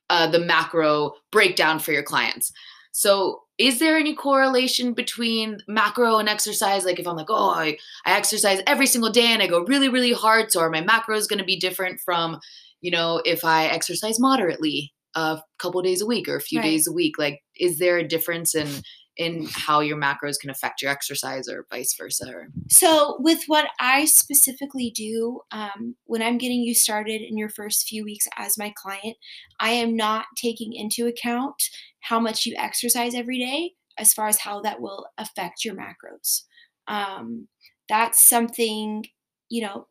[0.09, 2.53] uh, the macro breakdown for your clients.
[2.93, 6.85] So is there any correlation between macro and exercise?
[6.85, 9.89] Like if i'm like oh i, I exercise every single day and i go really
[9.89, 12.39] really hard so are my macros going to be different from
[12.81, 16.67] you know if i exercise moderately a couple days a week or a few Right.
[16.67, 17.19] days a week?
[17.19, 18.69] Like is there a difference in
[19.17, 24.05] in how your macros can affect your exercise or vice versa So, with what I
[24.05, 28.73] specifically do, um, when I'm getting you started in your first few weeks as my
[28.77, 29.17] client,
[29.59, 31.63] I am not taking into account
[32.01, 33.73] how much you exercise every day.
[33.99, 36.43] as far as how that will affect your macros.
[36.87, 37.49] Um,
[37.89, 39.07] that's something,
[39.49, 39.87] you know,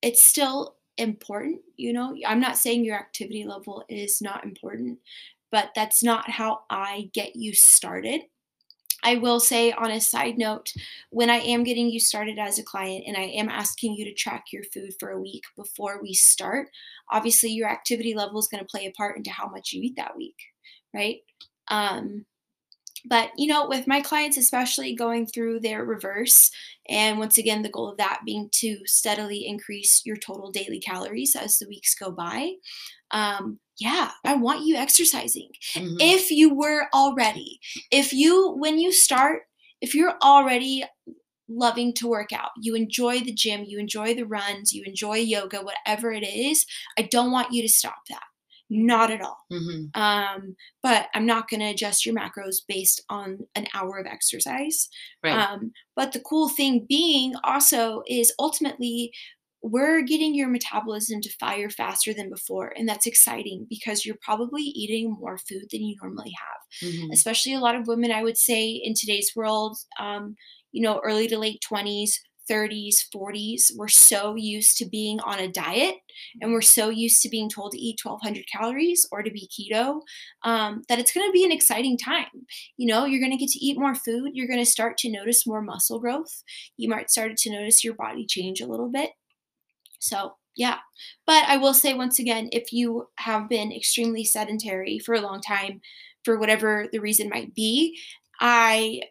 [0.00, 1.60] it's still important.
[1.76, 5.00] You know, I'm not saying your activity level is not important,
[5.50, 8.22] but that's not how I get you started.
[9.02, 10.72] I will say, on a side note,
[11.10, 14.14] when I am getting you started as a client and I am asking you to
[14.14, 16.68] track your food for a week before we start,
[17.10, 19.96] obviously your activity level is going to play a part into how much you eat
[19.96, 20.38] that week,
[20.94, 21.18] right?
[21.68, 22.24] Um,
[23.08, 26.50] but you know with my clients especially going through their reverse
[26.88, 31.36] and once again the goal of that being to steadily increase your total daily calories
[31.36, 32.52] as the weeks go by
[33.12, 35.96] um, yeah i want you exercising mm-hmm.
[36.00, 37.60] if you were already
[37.90, 39.42] if you when you start
[39.80, 40.84] if you're already
[41.48, 45.58] loving to work out you enjoy the gym you enjoy the runs you enjoy yoga
[45.58, 46.66] whatever it is
[46.98, 48.24] i don't want you to stop that
[48.68, 49.38] not at all.
[49.52, 50.00] Mm-hmm.
[50.00, 54.88] Um, but I'm not going to adjust your macros based on an hour of exercise.
[55.22, 55.36] Right.
[55.36, 59.12] Um, but the cool thing being also is ultimately
[59.70, 62.72] we're getting your metabolism to fire faster than before.
[62.76, 66.88] And that's exciting because you're probably eating more food than you normally have.
[66.90, 67.10] Mm-hmm.
[67.12, 70.36] Especially a lot of women, I would say, in today's world, um,
[70.72, 72.10] you know, early to late 20s,
[72.48, 75.96] 30s, 40s, we're so used to being on a diet
[76.40, 80.00] and we're so used to being told to eat 1200 calories or to be keto
[80.44, 82.46] um, that it's going to be an exciting time.
[82.76, 84.30] You know, you're going to get to eat more food.
[84.34, 86.44] You're going to start to notice more muscle growth.
[86.76, 89.10] You might start to notice your body change a little bit.
[89.98, 90.78] So, yeah.
[91.26, 95.40] But I will say once again, if you have been extremely sedentary for a long
[95.40, 95.80] time,
[96.24, 97.98] for whatever the reason might be,
[98.40, 99.02] I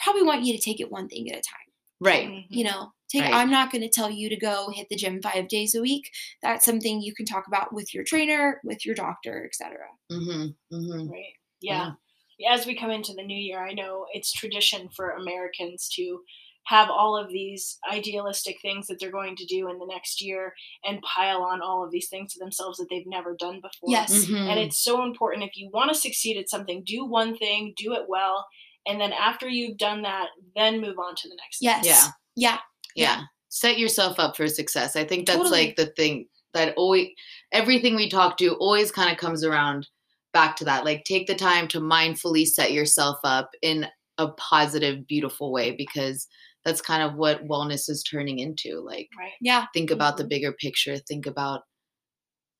[0.00, 1.72] probably want you to take it one thing at a time.
[2.00, 2.28] Right.
[2.28, 2.54] Mm-hmm.
[2.54, 3.34] You know, take right.
[3.34, 6.10] I'm not going to tell you to go hit the gym 5 days a week.
[6.42, 9.78] That's something you can talk about with your trainer, with your doctor, etc.
[10.12, 10.54] Mhm.
[10.72, 11.10] Mhm.
[11.10, 11.34] Right.
[11.60, 11.92] Yeah.
[12.38, 12.52] yeah.
[12.52, 16.20] As we come into the new year, I know it's tradition for Americans to
[16.66, 20.54] have all of these idealistic things that they're going to do in the next year
[20.84, 23.88] and pile on all of these things to themselves that they've never done before.
[23.88, 24.24] Yes.
[24.24, 24.48] Mm-hmm.
[24.48, 27.92] And it's so important if you want to succeed at something, do one thing, do
[27.92, 28.46] it well,
[28.86, 32.08] and then after you've done that then move on to the next yes yeah.
[32.36, 32.58] yeah
[32.94, 35.66] yeah set yourself up for success i think that's totally.
[35.66, 37.08] like the thing that always
[37.52, 39.88] everything we talk to always kind of comes around
[40.32, 43.86] back to that like take the time to mindfully set yourself up in
[44.18, 46.26] a positive beautiful way because
[46.64, 49.32] that's kind of what wellness is turning into like right.
[49.40, 50.22] yeah think about mm-hmm.
[50.22, 51.62] the bigger picture think about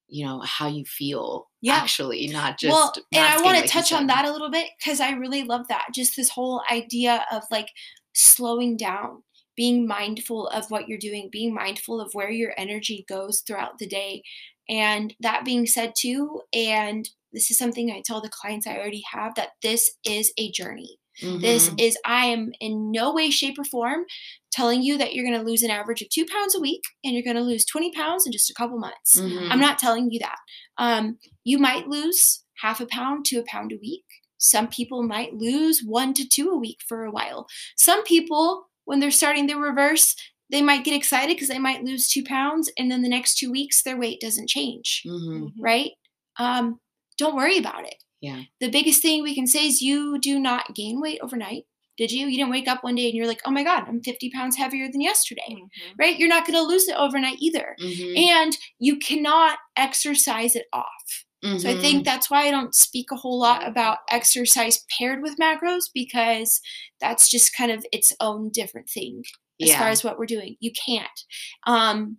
[0.09, 1.75] you know how you feel yeah.
[1.75, 4.69] actually not just well and i want to like touch on that a little bit
[4.79, 7.69] because i really love that just this whole idea of like
[8.15, 9.23] slowing down
[9.57, 13.87] being mindful of what you're doing being mindful of where your energy goes throughout the
[13.87, 14.23] day
[14.69, 19.03] and that being said too and this is something i tell the clients i already
[19.11, 21.41] have that this is a journey Mm-hmm.
[21.41, 24.05] This is, I am in no way, shape, or form
[24.53, 27.15] telling you that you're going to lose an average of two pounds a week and
[27.15, 29.21] you're going to lose 20 pounds in just a couple months.
[29.21, 29.51] Mm-hmm.
[29.51, 30.39] I'm not telling you that.
[30.79, 34.05] Um, you might lose half a pound to a pound a week.
[34.39, 37.47] Some people might lose one to two a week for a while.
[37.77, 40.15] Some people, when they're starting the reverse,
[40.51, 43.51] they might get excited because they might lose two pounds and then the next two
[43.51, 45.03] weeks their weight doesn't change.
[45.07, 45.61] Mm-hmm.
[45.61, 45.93] Right?
[46.39, 46.81] Um,
[47.19, 47.97] don't worry about it.
[48.25, 48.43] Yeah.
[48.59, 51.65] The biggest thing we can say is you do not gain weight overnight.
[51.99, 52.27] Did you?
[52.27, 54.57] You didn't wake up one day and you're like, oh my God, I'm 50 pounds
[54.57, 55.93] heavier than yesterday, mm-hmm.
[55.99, 56.19] right?
[56.19, 57.77] You're not going to lose it overnight either.
[57.81, 58.17] Mm-hmm.
[58.17, 61.25] And you cannot exercise it off.
[61.45, 61.59] Mm-hmm.
[61.59, 62.03] So I think mm-hmm.
[62.05, 66.61] that's why I don't speak a whole lot about exercise paired with macros because
[67.01, 69.23] that's just kind of its own different thing
[69.61, 69.79] as yeah.
[69.79, 70.57] far as what we're doing.
[70.61, 71.21] You can't.
[71.67, 72.17] Um,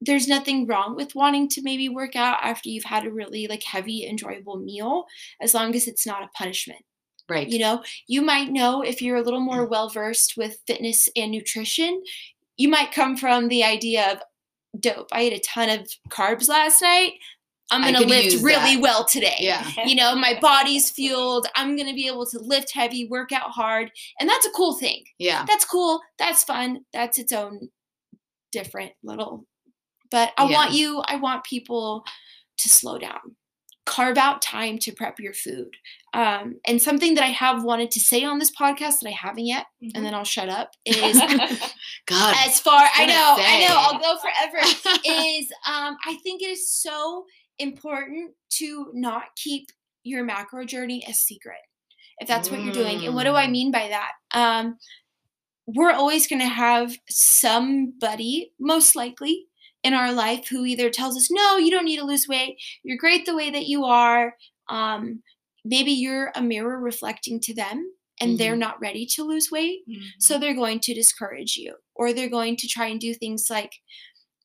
[0.00, 3.62] there's nothing wrong with wanting to maybe work out after you've had a really like
[3.62, 5.06] heavy enjoyable meal
[5.40, 6.80] as long as it's not a punishment
[7.28, 7.48] right.
[7.48, 7.82] you know?
[8.06, 9.70] You might know if you're a little more mm.
[9.70, 12.02] well versed with fitness and nutrition
[12.56, 14.18] you might come from the idea of
[14.80, 17.14] dope i ate a ton of carbs last night.
[17.70, 18.80] I'm gonna lift really that.
[18.82, 19.36] well today.
[19.40, 19.66] Yeah.
[19.84, 21.46] You know my body's fueled.
[21.54, 23.90] I'm gonna be able to lift heavy work out hard.
[24.18, 25.04] And that's a cool thing.
[25.18, 25.44] Yeah.
[25.46, 26.00] That's cool.
[26.18, 26.84] That's fun.
[26.94, 27.68] That's its own
[28.52, 29.44] different little
[30.10, 30.56] but I yeah.
[30.56, 32.04] want you, I want people
[32.58, 33.36] to slow down.
[33.86, 35.74] Carve out time to prep your food.
[36.12, 39.46] Um, and something that I have wanted to say on this podcast that I haven't
[39.46, 39.96] yet, mm-hmm.
[39.96, 41.18] and then I'll shut up, is
[42.06, 42.36] God.
[42.46, 43.36] As far I know.
[43.38, 44.58] I know, I'll go forever.
[45.04, 47.24] is um, I think it is so
[47.58, 49.70] important to not keep
[50.04, 51.58] your macro journey a secret
[52.20, 53.04] if that's what you're doing.
[53.04, 53.52] And what do I mm.
[53.52, 54.12] mean by that?
[54.32, 54.78] Um,
[55.66, 59.46] we're always going to have somebody, most likely,
[59.88, 62.96] in our life who either tells us, no, you don't need to lose weight, you're
[63.04, 64.34] great the way that you are,
[64.68, 65.22] um,
[65.64, 68.66] maybe you're a mirror reflecting to them and they're Mhm.
[68.66, 69.80] not ready to lose weight.
[69.88, 70.02] Mhm.
[70.18, 73.72] So they're going to discourage you or they're going to try and do things like,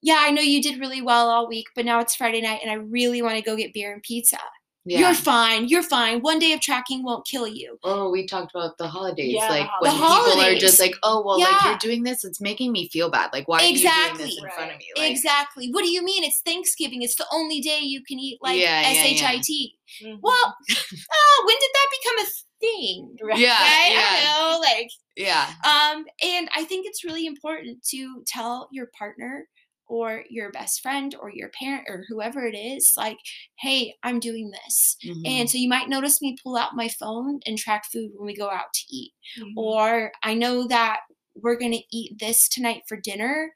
[0.02, 2.72] yeah, I know you did really well all week, but now it's Friday night and
[2.72, 4.40] I really want to go get beer and pizza.
[4.86, 5.00] Yeah.
[5.00, 5.68] You're fine.
[5.70, 6.20] You're fine.
[6.20, 7.78] One day of tracking won't kill you.
[7.84, 9.34] Oh, we talked about the holidays.
[9.34, 9.82] Yeah, like holidays.
[9.82, 12.90] when The people are just like, "Oh, well, like you're doing this, it's making me
[12.90, 13.30] feel bad.
[13.32, 14.26] Like, why are you doing Exactly.
[14.26, 15.70] this in front of me?" Like, exactly.
[15.72, 16.24] What do you mean?
[16.26, 17.02] It's Thanksgiving.
[17.02, 19.32] It's the only day you can eat like Yeah, yeah, yeah.
[19.42, 19.72] SHIT.
[20.04, 20.20] Mhm.
[20.22, 20.56] Well,
[21.12, 22.30] oh, when did that become a
[22.60, 23.18] thing?
[23.24, 23.38] Right.
[23.40, 23.92] Yeah, right?
[23.92, 24.60] yeah, I don't know.
[24.60, 29.48] Like, yeah, Um, and I think it's really important to tell your partner
[29.88, 33.18] or your best friend or your parent or whoever it is, like,
[33.60, 34.96] hey, I'm doing this.
[35.06, 35.22] Mhm.
[35.26, 38.36] And so you might notice me pull out my phone and track food when we
[38.36, 39.14] go out to eat.
[39.38, 39.54] Mhm.
[39.58, 41.02] Or I know that
[41.36, 43.54] we're going to eat this tonight for dinner,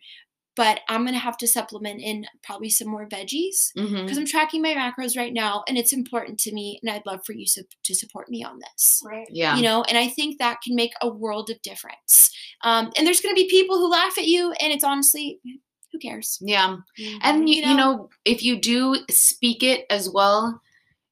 [0.56, 3.72] but I'm going to have to supplement in probably some more veggies
[4.06, 6.80] because I'm tracking my macros right now and it's important to me.
[6.82, 9.28] And I'd love for you to, to support me on this Right.
[9.30, 12.32] yeah, you know and i think that can make a world of difference
[12.64, 15.40] um, and there's going to be people who laugh at you and it's honestly
[15.92, 16.78] who cares yeah.
[17.00, 17.20] Mhm.
[17.22, 17.94] And you, You you know?
[17.96, 20.62] know, if you do speak it as well,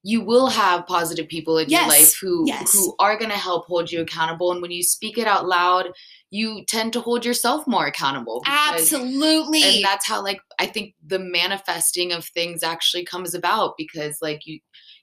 [0.02, 2.72] you will have positive people in your life who yes.
[2.72, 4.52] who are going to help hold you accountable.
[4.52, 5.90] And when you speak it out loud,
[6.30, 8.40] you tend to hold yourself more accountable.
[8.44, 13.74] because- absolutely and that's how like i think the manifesting of things actually comes about
[13.76, 14.58] because like you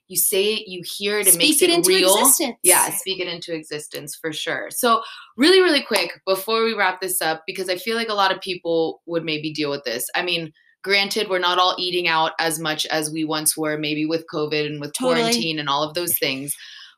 [0.08, 2.16] you say it you hear it it speak makes it it, into real.
[2.18, 2.56] existence.
[2.62, 4.70] Yeah speak it into existence for sure.
[4.70, 5.02] So
[5.36, 8.40] really really quick before we wrap this up because i feel like a lot of
[8.40, 10.08] people would maybe deal with this.
[10.14, 10.52] I mean
[10.82, 14.66] granted we're not all eating out as much as we once were maybe with covid
[14.66, 15.22] and with Totally.
[15.22, 16.54] quarantine and all of those things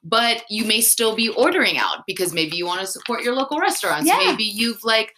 [0.06, 3.58] but you may still be ordering out because maybe you want to support your local
[3.58, 4.06] restaurants.
[4.06, 4.18] Yeah.
[4.18, 5.12] maybe you've like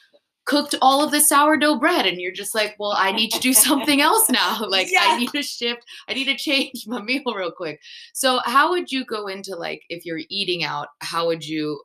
[0.49, 3.53] cooked all of the sourdough bread and you're just like well i need to do
[3.53, 4.59] something else now.
[4.69, 5.05] Like Yeah.
[5.05, 7.81] i need to shift i need to change my meal real quick.
[8.15, 11.83] So how would you go into like if you're eating out how would you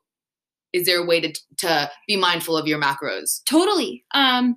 [0.72, 3.44] is there a way to to be mindful of your macros?
[3.46, 4.06] Totally.
[4.16, 4.56] Um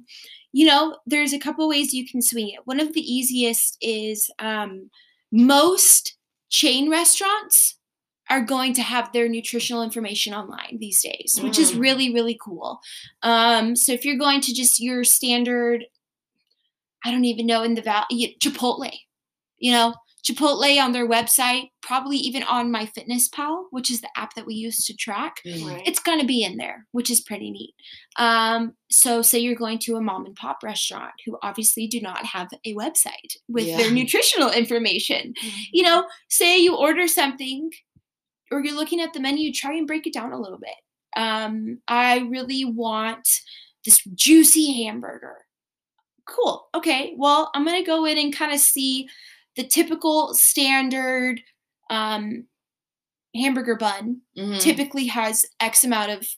[0.52, 2.60] you know there's a couple ways you can swing it.
[2.64, 4.88] One of the easiest is um
[5.32, 6.16] most
[6.48, 7.76] chain restaurants
[8.30, 11.80] are going to have their nutritional information online these days which is Mm.
[11.80, 12.80] really really cool
[13.22, 15.84] um so if you're going to just your standard
[17.04, 18.90] i don't even know in the valley chipotle
[19.58, 19.94] you know
[20.26, 24.44] chipotle on their website probably even on my fitness pal which is the app that
[24.46, 25.82] we use to track Right.
[25.86, 27.74] it's going to be in there, which is pretty neat.
[28.18, 32.24] Um, so, say you're going to a mom and pop restaurant who obviously do not
[32.26, 35.32] have a website with their nutritional information.
[35.40, 35.52] Mhm.
[35.72, 37.70] You know, say you order something
[38.50, 40.74] or you're looking at the menu, try and break it down a little bit.
[41.16, 43.28] Um, I really want
[43.84, 45.36] this juicy hamburger.
[46.26, 46.68] Cool.
[46.74, 47.14] Okay.
[47.16, 49.08] Well, I'm going to go in and kind of see
[49.56, 51.40] the typical standard
[51.90, 52.44] um,
[53.34, 54.60] hamburger bun Mhm.
[54.60, 56.28] typically has X amount of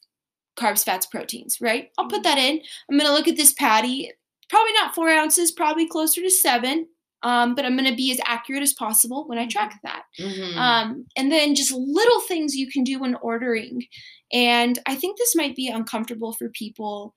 [0.59, 1.91] carbs, fats, proteins, right?
[1.97, 2.15] I'll Mm-hmm.
[2.15, 2.61] put that in.
[2.91, 4.11] I'm gonna look at this patty.
[4.51, 6.89] Probably not four ounces, probably closer to seven.
[7.23, 10.03] Um, but I'm gonna be as accurate as possible when I track that.
[10.19, 10.57] Mhm.
[10.57, 13.87] Um, and then just little things you can do when ordering.
[14.33, 17.15] And I think this might be uncomfortable for people.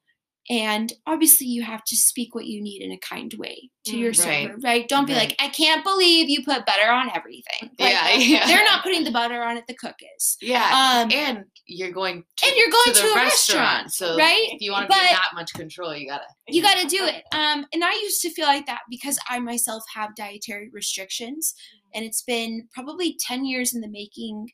[0.49, 4.11] And obviously, you have to speak what you need in a kind way to your
[4.11, 4.47] Mm, right.
[4.47, 4.87] server, right?
[4.89, 5.29] Don't be Right.
[5.29, 7.69] like, I can't believe you put butter on everything.
[7.79, 8.47] Like, yeah, yeah.
[8.47, 10.37] They're not putting the butter on it, the cook is.
[10.41, 14.17] yeah Um, and you're going to, and you're going to to, a restaurant, restaurant, so
[14.17, 14.47] right?
[14.51, 17.03] if you want to be in that much control you gotta you got to do
[17.05, 17.23] it.
[17.33, 21.53] Um, and I used to feel like that because I myself have dietary restrictions,
[21.93, 24.49] and it's been probably ten years in the making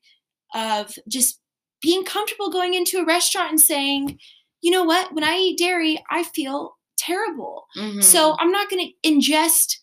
[0.53, 1.39] of just
[1.81, 4.19] being comfortable going into a restaurant and saying,
[4.61, 7.65] you know what, when I eat dairy, I feel terrible.
[7.77, 8.03] Mhm.
[8.03, 9.75] So I'm not going to ingest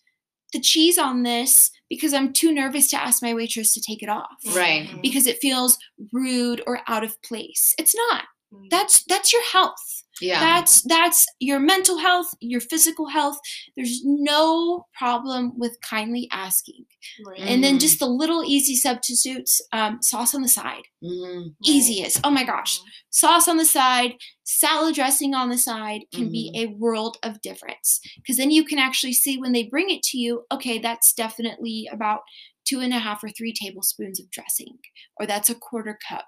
[0.53, 4.09] the cheese on this because I'm too nervous to ask my waitress to take it
[4.09, 4.27] off.
[4.53, 4.87] Right.
[4.87, 5.01] Mhm.
[5.01, 5.77] Because it feels
[6.11, 7.73] rude or out of place.
[7.77, 8.23] It's not.
[8.53, 8.69] Mhm.
[8.69, 10.39] That's that's your health yeah.
[10.39, 13.37] That's that's your mental health your physical health.
[13.75, 16.85] There's no problem with kindly asking.
[17.25, 17.39] Right.
[17.39, 20.83] and then just the little easy substitutes um, sauce on the side.
[21.03, 21.53] Mhm.
[21.65, 22.19] easiest.
[22.23, 22.79] Oh my gosh.
[23.11, 26.59] Sauce on the side salad dressing on the side can be Mhm.
[26.63, 27.99] a world of difference.
[28.17, 31.87] Because then you can actually see when they bring it to you okay that's definitely
[31.91, 32.21] about
[32.65, 34.79] two and a half or three tablespoons of dressing
[35.19, 36.25] or that's a quarter cup.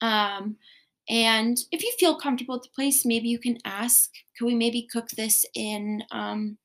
[0.00, 0.56] Um,
[1.08, 4.86] and if you feel comfortable at the place maybe you can ask can we maybe
[4.92, 6.56] cook this in um,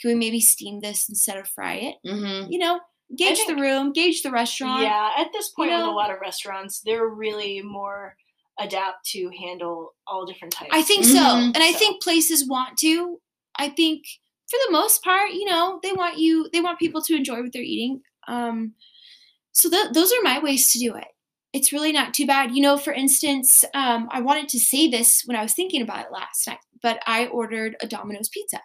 [0.00, 2.46] can we maybe steam this instead of fry it Mhm.
[2.50, 2.80] you know
[3.16, 6.20] gauge the room gauge the restaurant Yeah, at this point with know- a lot of
[6.20, 8.16] restaurants, they're really more
[8.58, 10.70] adapt to handle all different types.
[10.72, 11.18] I think so.
[11.20, 11.52] Mhm.
[11.54, 13.20] And I So- think places want to.
[13.56, 14.04] I think
[14.50, 17.52] for the most part, you know, they want you they want people to enjoy what
[17.52, 18.02] they're eating.
[18.26, 18.74] Um
[19.52, 21.08] so th- those are my ways to do it.
[21.56, 22.54] It's really not too bad.
[22.54, 26.04] You know, for instance, um, I wanted to say this when I was thinking about
[26.04, 28.60] it last night, but I ordered a Domino's pizza,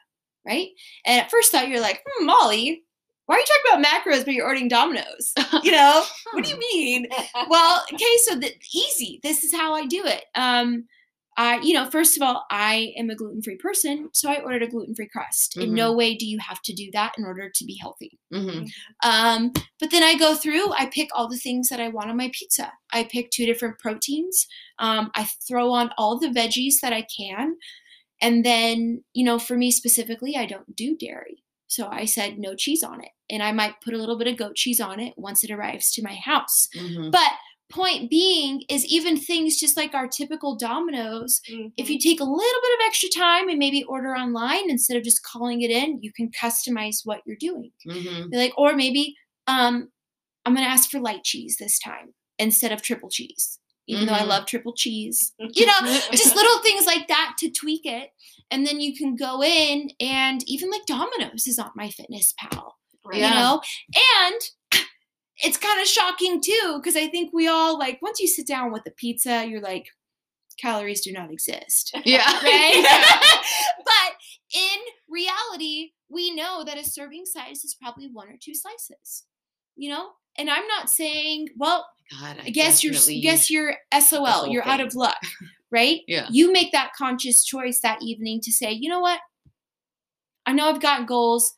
[0.46, 0.68] right?
[1.06, 2.84] And at first thought you're like, hmm, Molly,
[3.28, 5.34] why are you talking about macros but you're ordering Domino's?
[5.64, 7.08] You know, what do you mean?
[7.50, 9.22] Well, okay, so the easy.
[9.24, 10.26] This is how I do it.
[10.36, 10.86] Um,
[11.38, 14.64] I, you know, first of all, I am a gluten free person, so I ordered
[14.64, 15.56] a gluten free crust.
[15.60, 18.20] In no way do you have to do that in order to be healthy.
[18.32, 18.64] hmm
[19.04, 22.18] Um, but then I go through, I pick all the things that I want on
[22.18, 22.72] my pizza.
[22.92, 24.46] I pick two different proteins.
[24.80, 27.56] Um, I throw on all the veggies that I can.
[28.22, 31.44] And then, you know, for me specifically, I don't do dairy.
[31.68, 33.10] So I said no cheese on it.
[33.30, 35.92] And I might put a little bit of goat cheese on it once it arrives
[35.94, 36.68] to my house.
[36.78, 37.32] hmm But
[37.72, 41.42] point being is even things just like our typical Domino's,
[41.78, 45.04] if you take a little bit of extra time and maybe order online instead of
[45.04, 47.72] just calling it in, you can customize what you're doing.
[47.90, 49.16] hmm Be like, or maybe
[49.48, 49.90] um,
[50.46, 54.22] I'm gonna ask for light cheese this time instead of triple cheese, even though I
[54.22, 54.28] Mhm.
[54.28, 55.34] love triple cheese.
[55.40, 55.80] You know,
[56.14, 58.10] just little things like that to tweak it,
[58.50, 62.76] and then you can go in and even like Domino's is on my Fitness Pal,
[63.06, 63.20] Right.
[63.20, 63.30] Yeah.
[63.30, 63.62] you know,
[64.24, 64.42] and
[65.44, 68.72] it's kind of shocking too because I think we all like once you sit down
[68.72, 69.88] with a pizza, you're like,
[70.60, 72.26] calories do not exist Yeah.
[72.44, 73.40] right?
[73.86, 74.16] but
[74.54, 74.80] in
[75.10, 79.24] reality, we know that a serving size is probably one or two slices.
[79.78, 81.88] You know, and I'm not saying, well,
[82.20, 85.18] God, I guess you're guess you're SOL, you're out of luck,
[85.72, 86.02] right?
[86.08, 86.28] Yeah.
[86.30, 89.20] You make that conscious choice that evening to say, you know what?
[90.46, 91.56] I know I've got goals,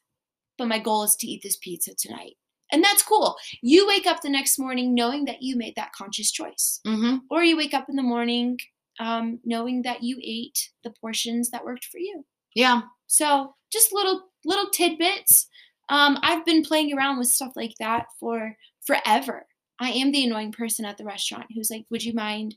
[0.57, 2.35] but my goal is to eat this pizza tonight.
[2.73, 3.37] And that's cool.
[3.61, 7.21] You wake up the next morning knowing that you made that conscious choice Mhm.
[7.29, 8.59] or you wake up in the morning
[8.99, 12.25] um, knowing that you ate the portions that worked for you.
[12.55, 12.81] Yeah.
[13.07, 15.47] So just little little tidbits.
[15.89, 19.47] Um, I've been playing around with stuff like that for forever.
[19.79, 22.55] I am the annoying person at the restaurant who's like, "Would you mind?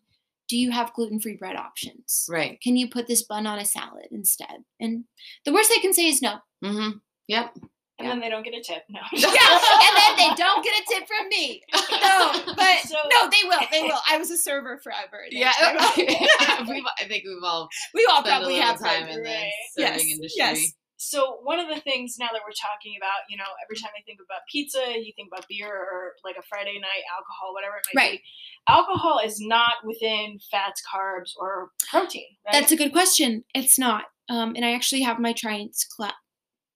[0.48, 2.26] Do you have gluten free bread options?
[2.30, 2.60] Right.
[2.60, 5.04] Can you put this bun on a salad instead?" And
[5.44, 6.38] the worst they can say is no.
[6.62, 6.98] Mm-hmm.
[7.28, 7.56] Yep.
[7.98, 8.82] And then they don't get a tip.
[8.90, 9.00] No.
[9.12, 11.62] Yeah, and then they don't get a tip from me.
[11.72, 13.60] No, but So- no, they will.
[13.70, 13.98] They will.
[14.10, 15.22] I was a server forever.
[15.30, 15.52] Yeah.
[15.96, 19.50] we've, I think we've all we all probably have time in the right.
[19.76, 20.30] serving Yes, industry.
[20.36, 20.72] yes.
[20.98, 24.02] So one of the things now that we're talking about, you know, every time I
[24.06, 27.84] think about pizza, you think about beer or like a Friday night alcohol, whatever it
[27.94, 28.12] might Right.
[28.18, 28.22] be.
[28.68, 32.24] Alcohol is not within fats, carbs, or protein.
[32.46, 32.52] Right?
[32.54, 33.44] That's a good question.
[33.54, 34.04] It's not.
[34.28, 36.14] Um, and I actually have my Triance cla-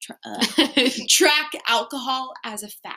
[0.01, 0.45] tra- uh,
[1.09, 2.95] track alcohol as a fat.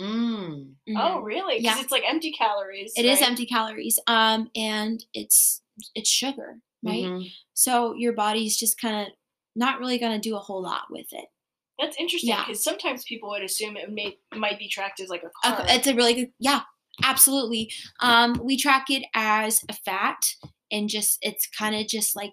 [0.00, 0.72] mm.
[0.96, 1.58] oh, really?
[1.60, 1.82] Because Yeah.
[1.82, 2.92] it's like empty calories.
[2.96, 3.28] It is right?
[3.30, 3.98] empty calories.
[4.06, 5.62] Um, and it's
[5.94, 7.04] it's sugar, right?
[7.04, 7.30] Mhm.
[7.54, 9.12] So your body's just kind of
[9.56, 11.26] not really gonna do a whole lot with it.
[11.80, 12.44] That's interesting Yeah.
[12.44, 15.64] because sometimes people would assume it may might be tracked as like a Uh.
[15.68, 16.62] It's a really good, yeah,
[17.04, 17.72] absolutely.
[18.00, 20.34] Um, we track it as a fat,
[20.70, 22.32] and just it's kind of just like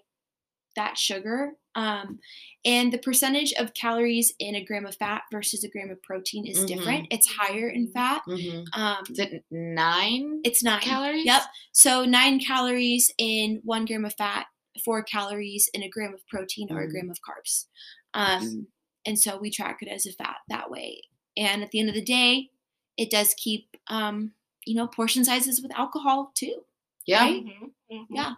[0.76, 1.52] that sugar.
[1.76, 2.18] Um,
[2.64, 6.44] and the percentage of calories in a gram of fat versus a gram of protein
[6.46, 7.06] is different.
[7.12, 7.92] It's higher in Mhm.
[7.92, 8.22] fat.
[8.26, 8.64] Mhm.
[8.72, 10.80] Um, Is it nine it's nine.
[10.80, 11.24] calories?
[11.26, 11.42] Yep.
[11.72, 14.46] So nine calories in one gram of fat,
[14.84, 16.90] four calories in a gram of protein or a Mhm.
[16.90, 17.66] gram of carbs.
[18.14, 18.66] Um,
[19.04, 21.02] and so we track it as a fat that way.
[21.36, 22.50] And at the end of the day,
[22.96, 26.64] it does keep, um, you know, portion sizes with alcohol too.
[27.04, 27.20] Yeah.
[27.22, 27.44] Right?
[27.44, 28.06] Mhm, mhm.
[28.10, 28.34] Yeah.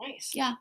[0.00, 0.30] Nice.
[0.34, 0.54] Yeah.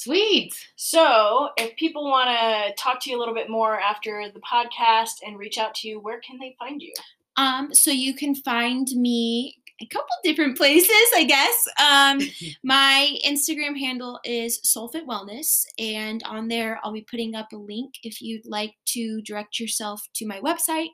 [0.00, 0.54] Sweet.
[0.76, 5.16] So, if people want to talk to you a little bit more after the podcast
[5.26, 6.94] and reach out to you, where can they find you?
[7.36, 11.68] Um, so you can find me a couple different places, I guess.
[11.78, 17.56] Um, my Instagram handle is Soulfit Wellness, and on there I'll be putting up a
[17.56, 20.88] link if you'd like to direct yourself to my website,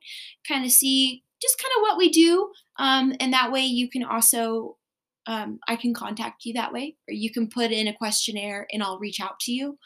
[0.49, 2.51] kind of see just kind of what we do,
[2.81, 4.79] um, and that way you can also.
[5.27, 8.83] Um, I can contact you that way, or you can put in a questionnaire and
[8.83, 9.79] I'll reach out to you.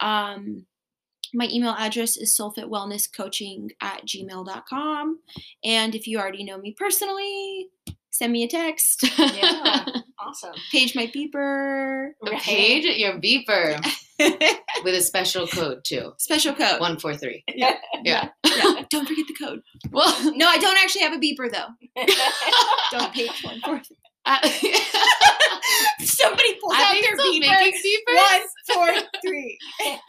[0.00, 0.66] Um,
[1.34, 5.18] my email address is soulfitwellnesscoaching at gmail.com.
[5.64, 7.68] And if you already know me personally,
[8.10, 9.02] send me a text.
[9.18, 9.86] Yeah.
[10.24, 10.52] Awesome.
[10.70, 12.10] Page my beeper.
[12.24, 13.84] A page your beeper
[14.84, 16.12] with a special code too.
[16.18, 16.78] Special code.
[16.78, 17.42] One four three.
[17.56, 17.74] Yeah.
[18.04, 18.28] Yeah.
[18.46, 18.84] Yeah.
[18.88, 19.62] Don't forget the code.
[19.90, 21.66] Well, No, I don't actually have a beeper though.
[22.92, 23.82] Don't page one four.
[24.24, 24.38] I,
[26.04, 27.40] Somebody pulls I out their still beeper.
[27.40, 28.14] making beepers.
[28.16, 28.40] One,
[28.72, 29.58] four, three.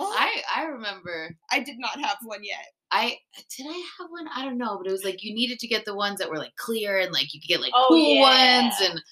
[0.00, 1.34] I I remember.
[1.50, 2.64] I did not have one yet.
[2.90, 3.16] I
[3.56, 4.26] did I have one?
[4.34, 6.38] I don't know, but it was like you needed to get the ones that were
[6.38, 8.62] like clear and like you could get like Oh, cool yeah.
[8.62, 9.02] ones and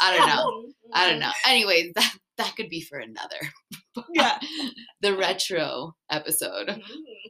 [0.00, 0.64] I don't know.
[0.92, 1.10] I Mm-hmm.
[1.10, 1.32] don't know.
[1.46, 3.38] Anyways, that that could be for another.
[4.12, 4.38] Yeah.
[5.00, 6.68] the retro episode.
[6.68, 6.80] Mhm.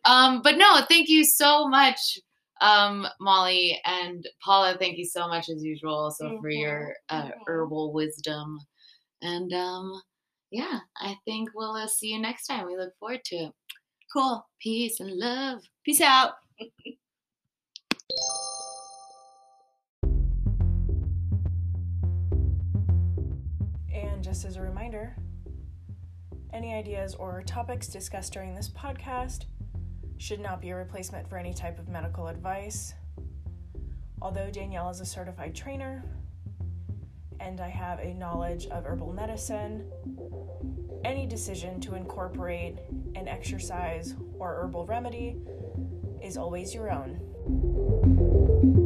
[0.04, 2.18] Um, but no, thank you so much
[2.60, 7.30] Um, Molly and Paula, thank you so much as usual also for Mhm, your uh,
[7.46, 8.58] herbal wisdom.
[9.22, 10.00] And um,
[10.50, 12.66] yeah, I think we'll uh, see you next time.
[12.66, 13.52] We look forward to it.
[14.12, 14.46] Cool.
[14.60, 15.62] Peace and love.
[15.84, 16.34] Peace out.
[23.92, 25.16] And just as a reminder,
[26.52, 29.44] any ideas or topics discussed during this podcast
[30.18, 32.94] should not be a replacement for any type of medical advice.
[34.22, 36.04] Although Danielle is a certified trainer
[37.40, 39.90] and I have a knowledge of herbal medicine,
[41.04, 42.78] any decision to incorporate
[43.14, 45.36] an exercise or herbal remedy
[46.22, 48.85] is always your own.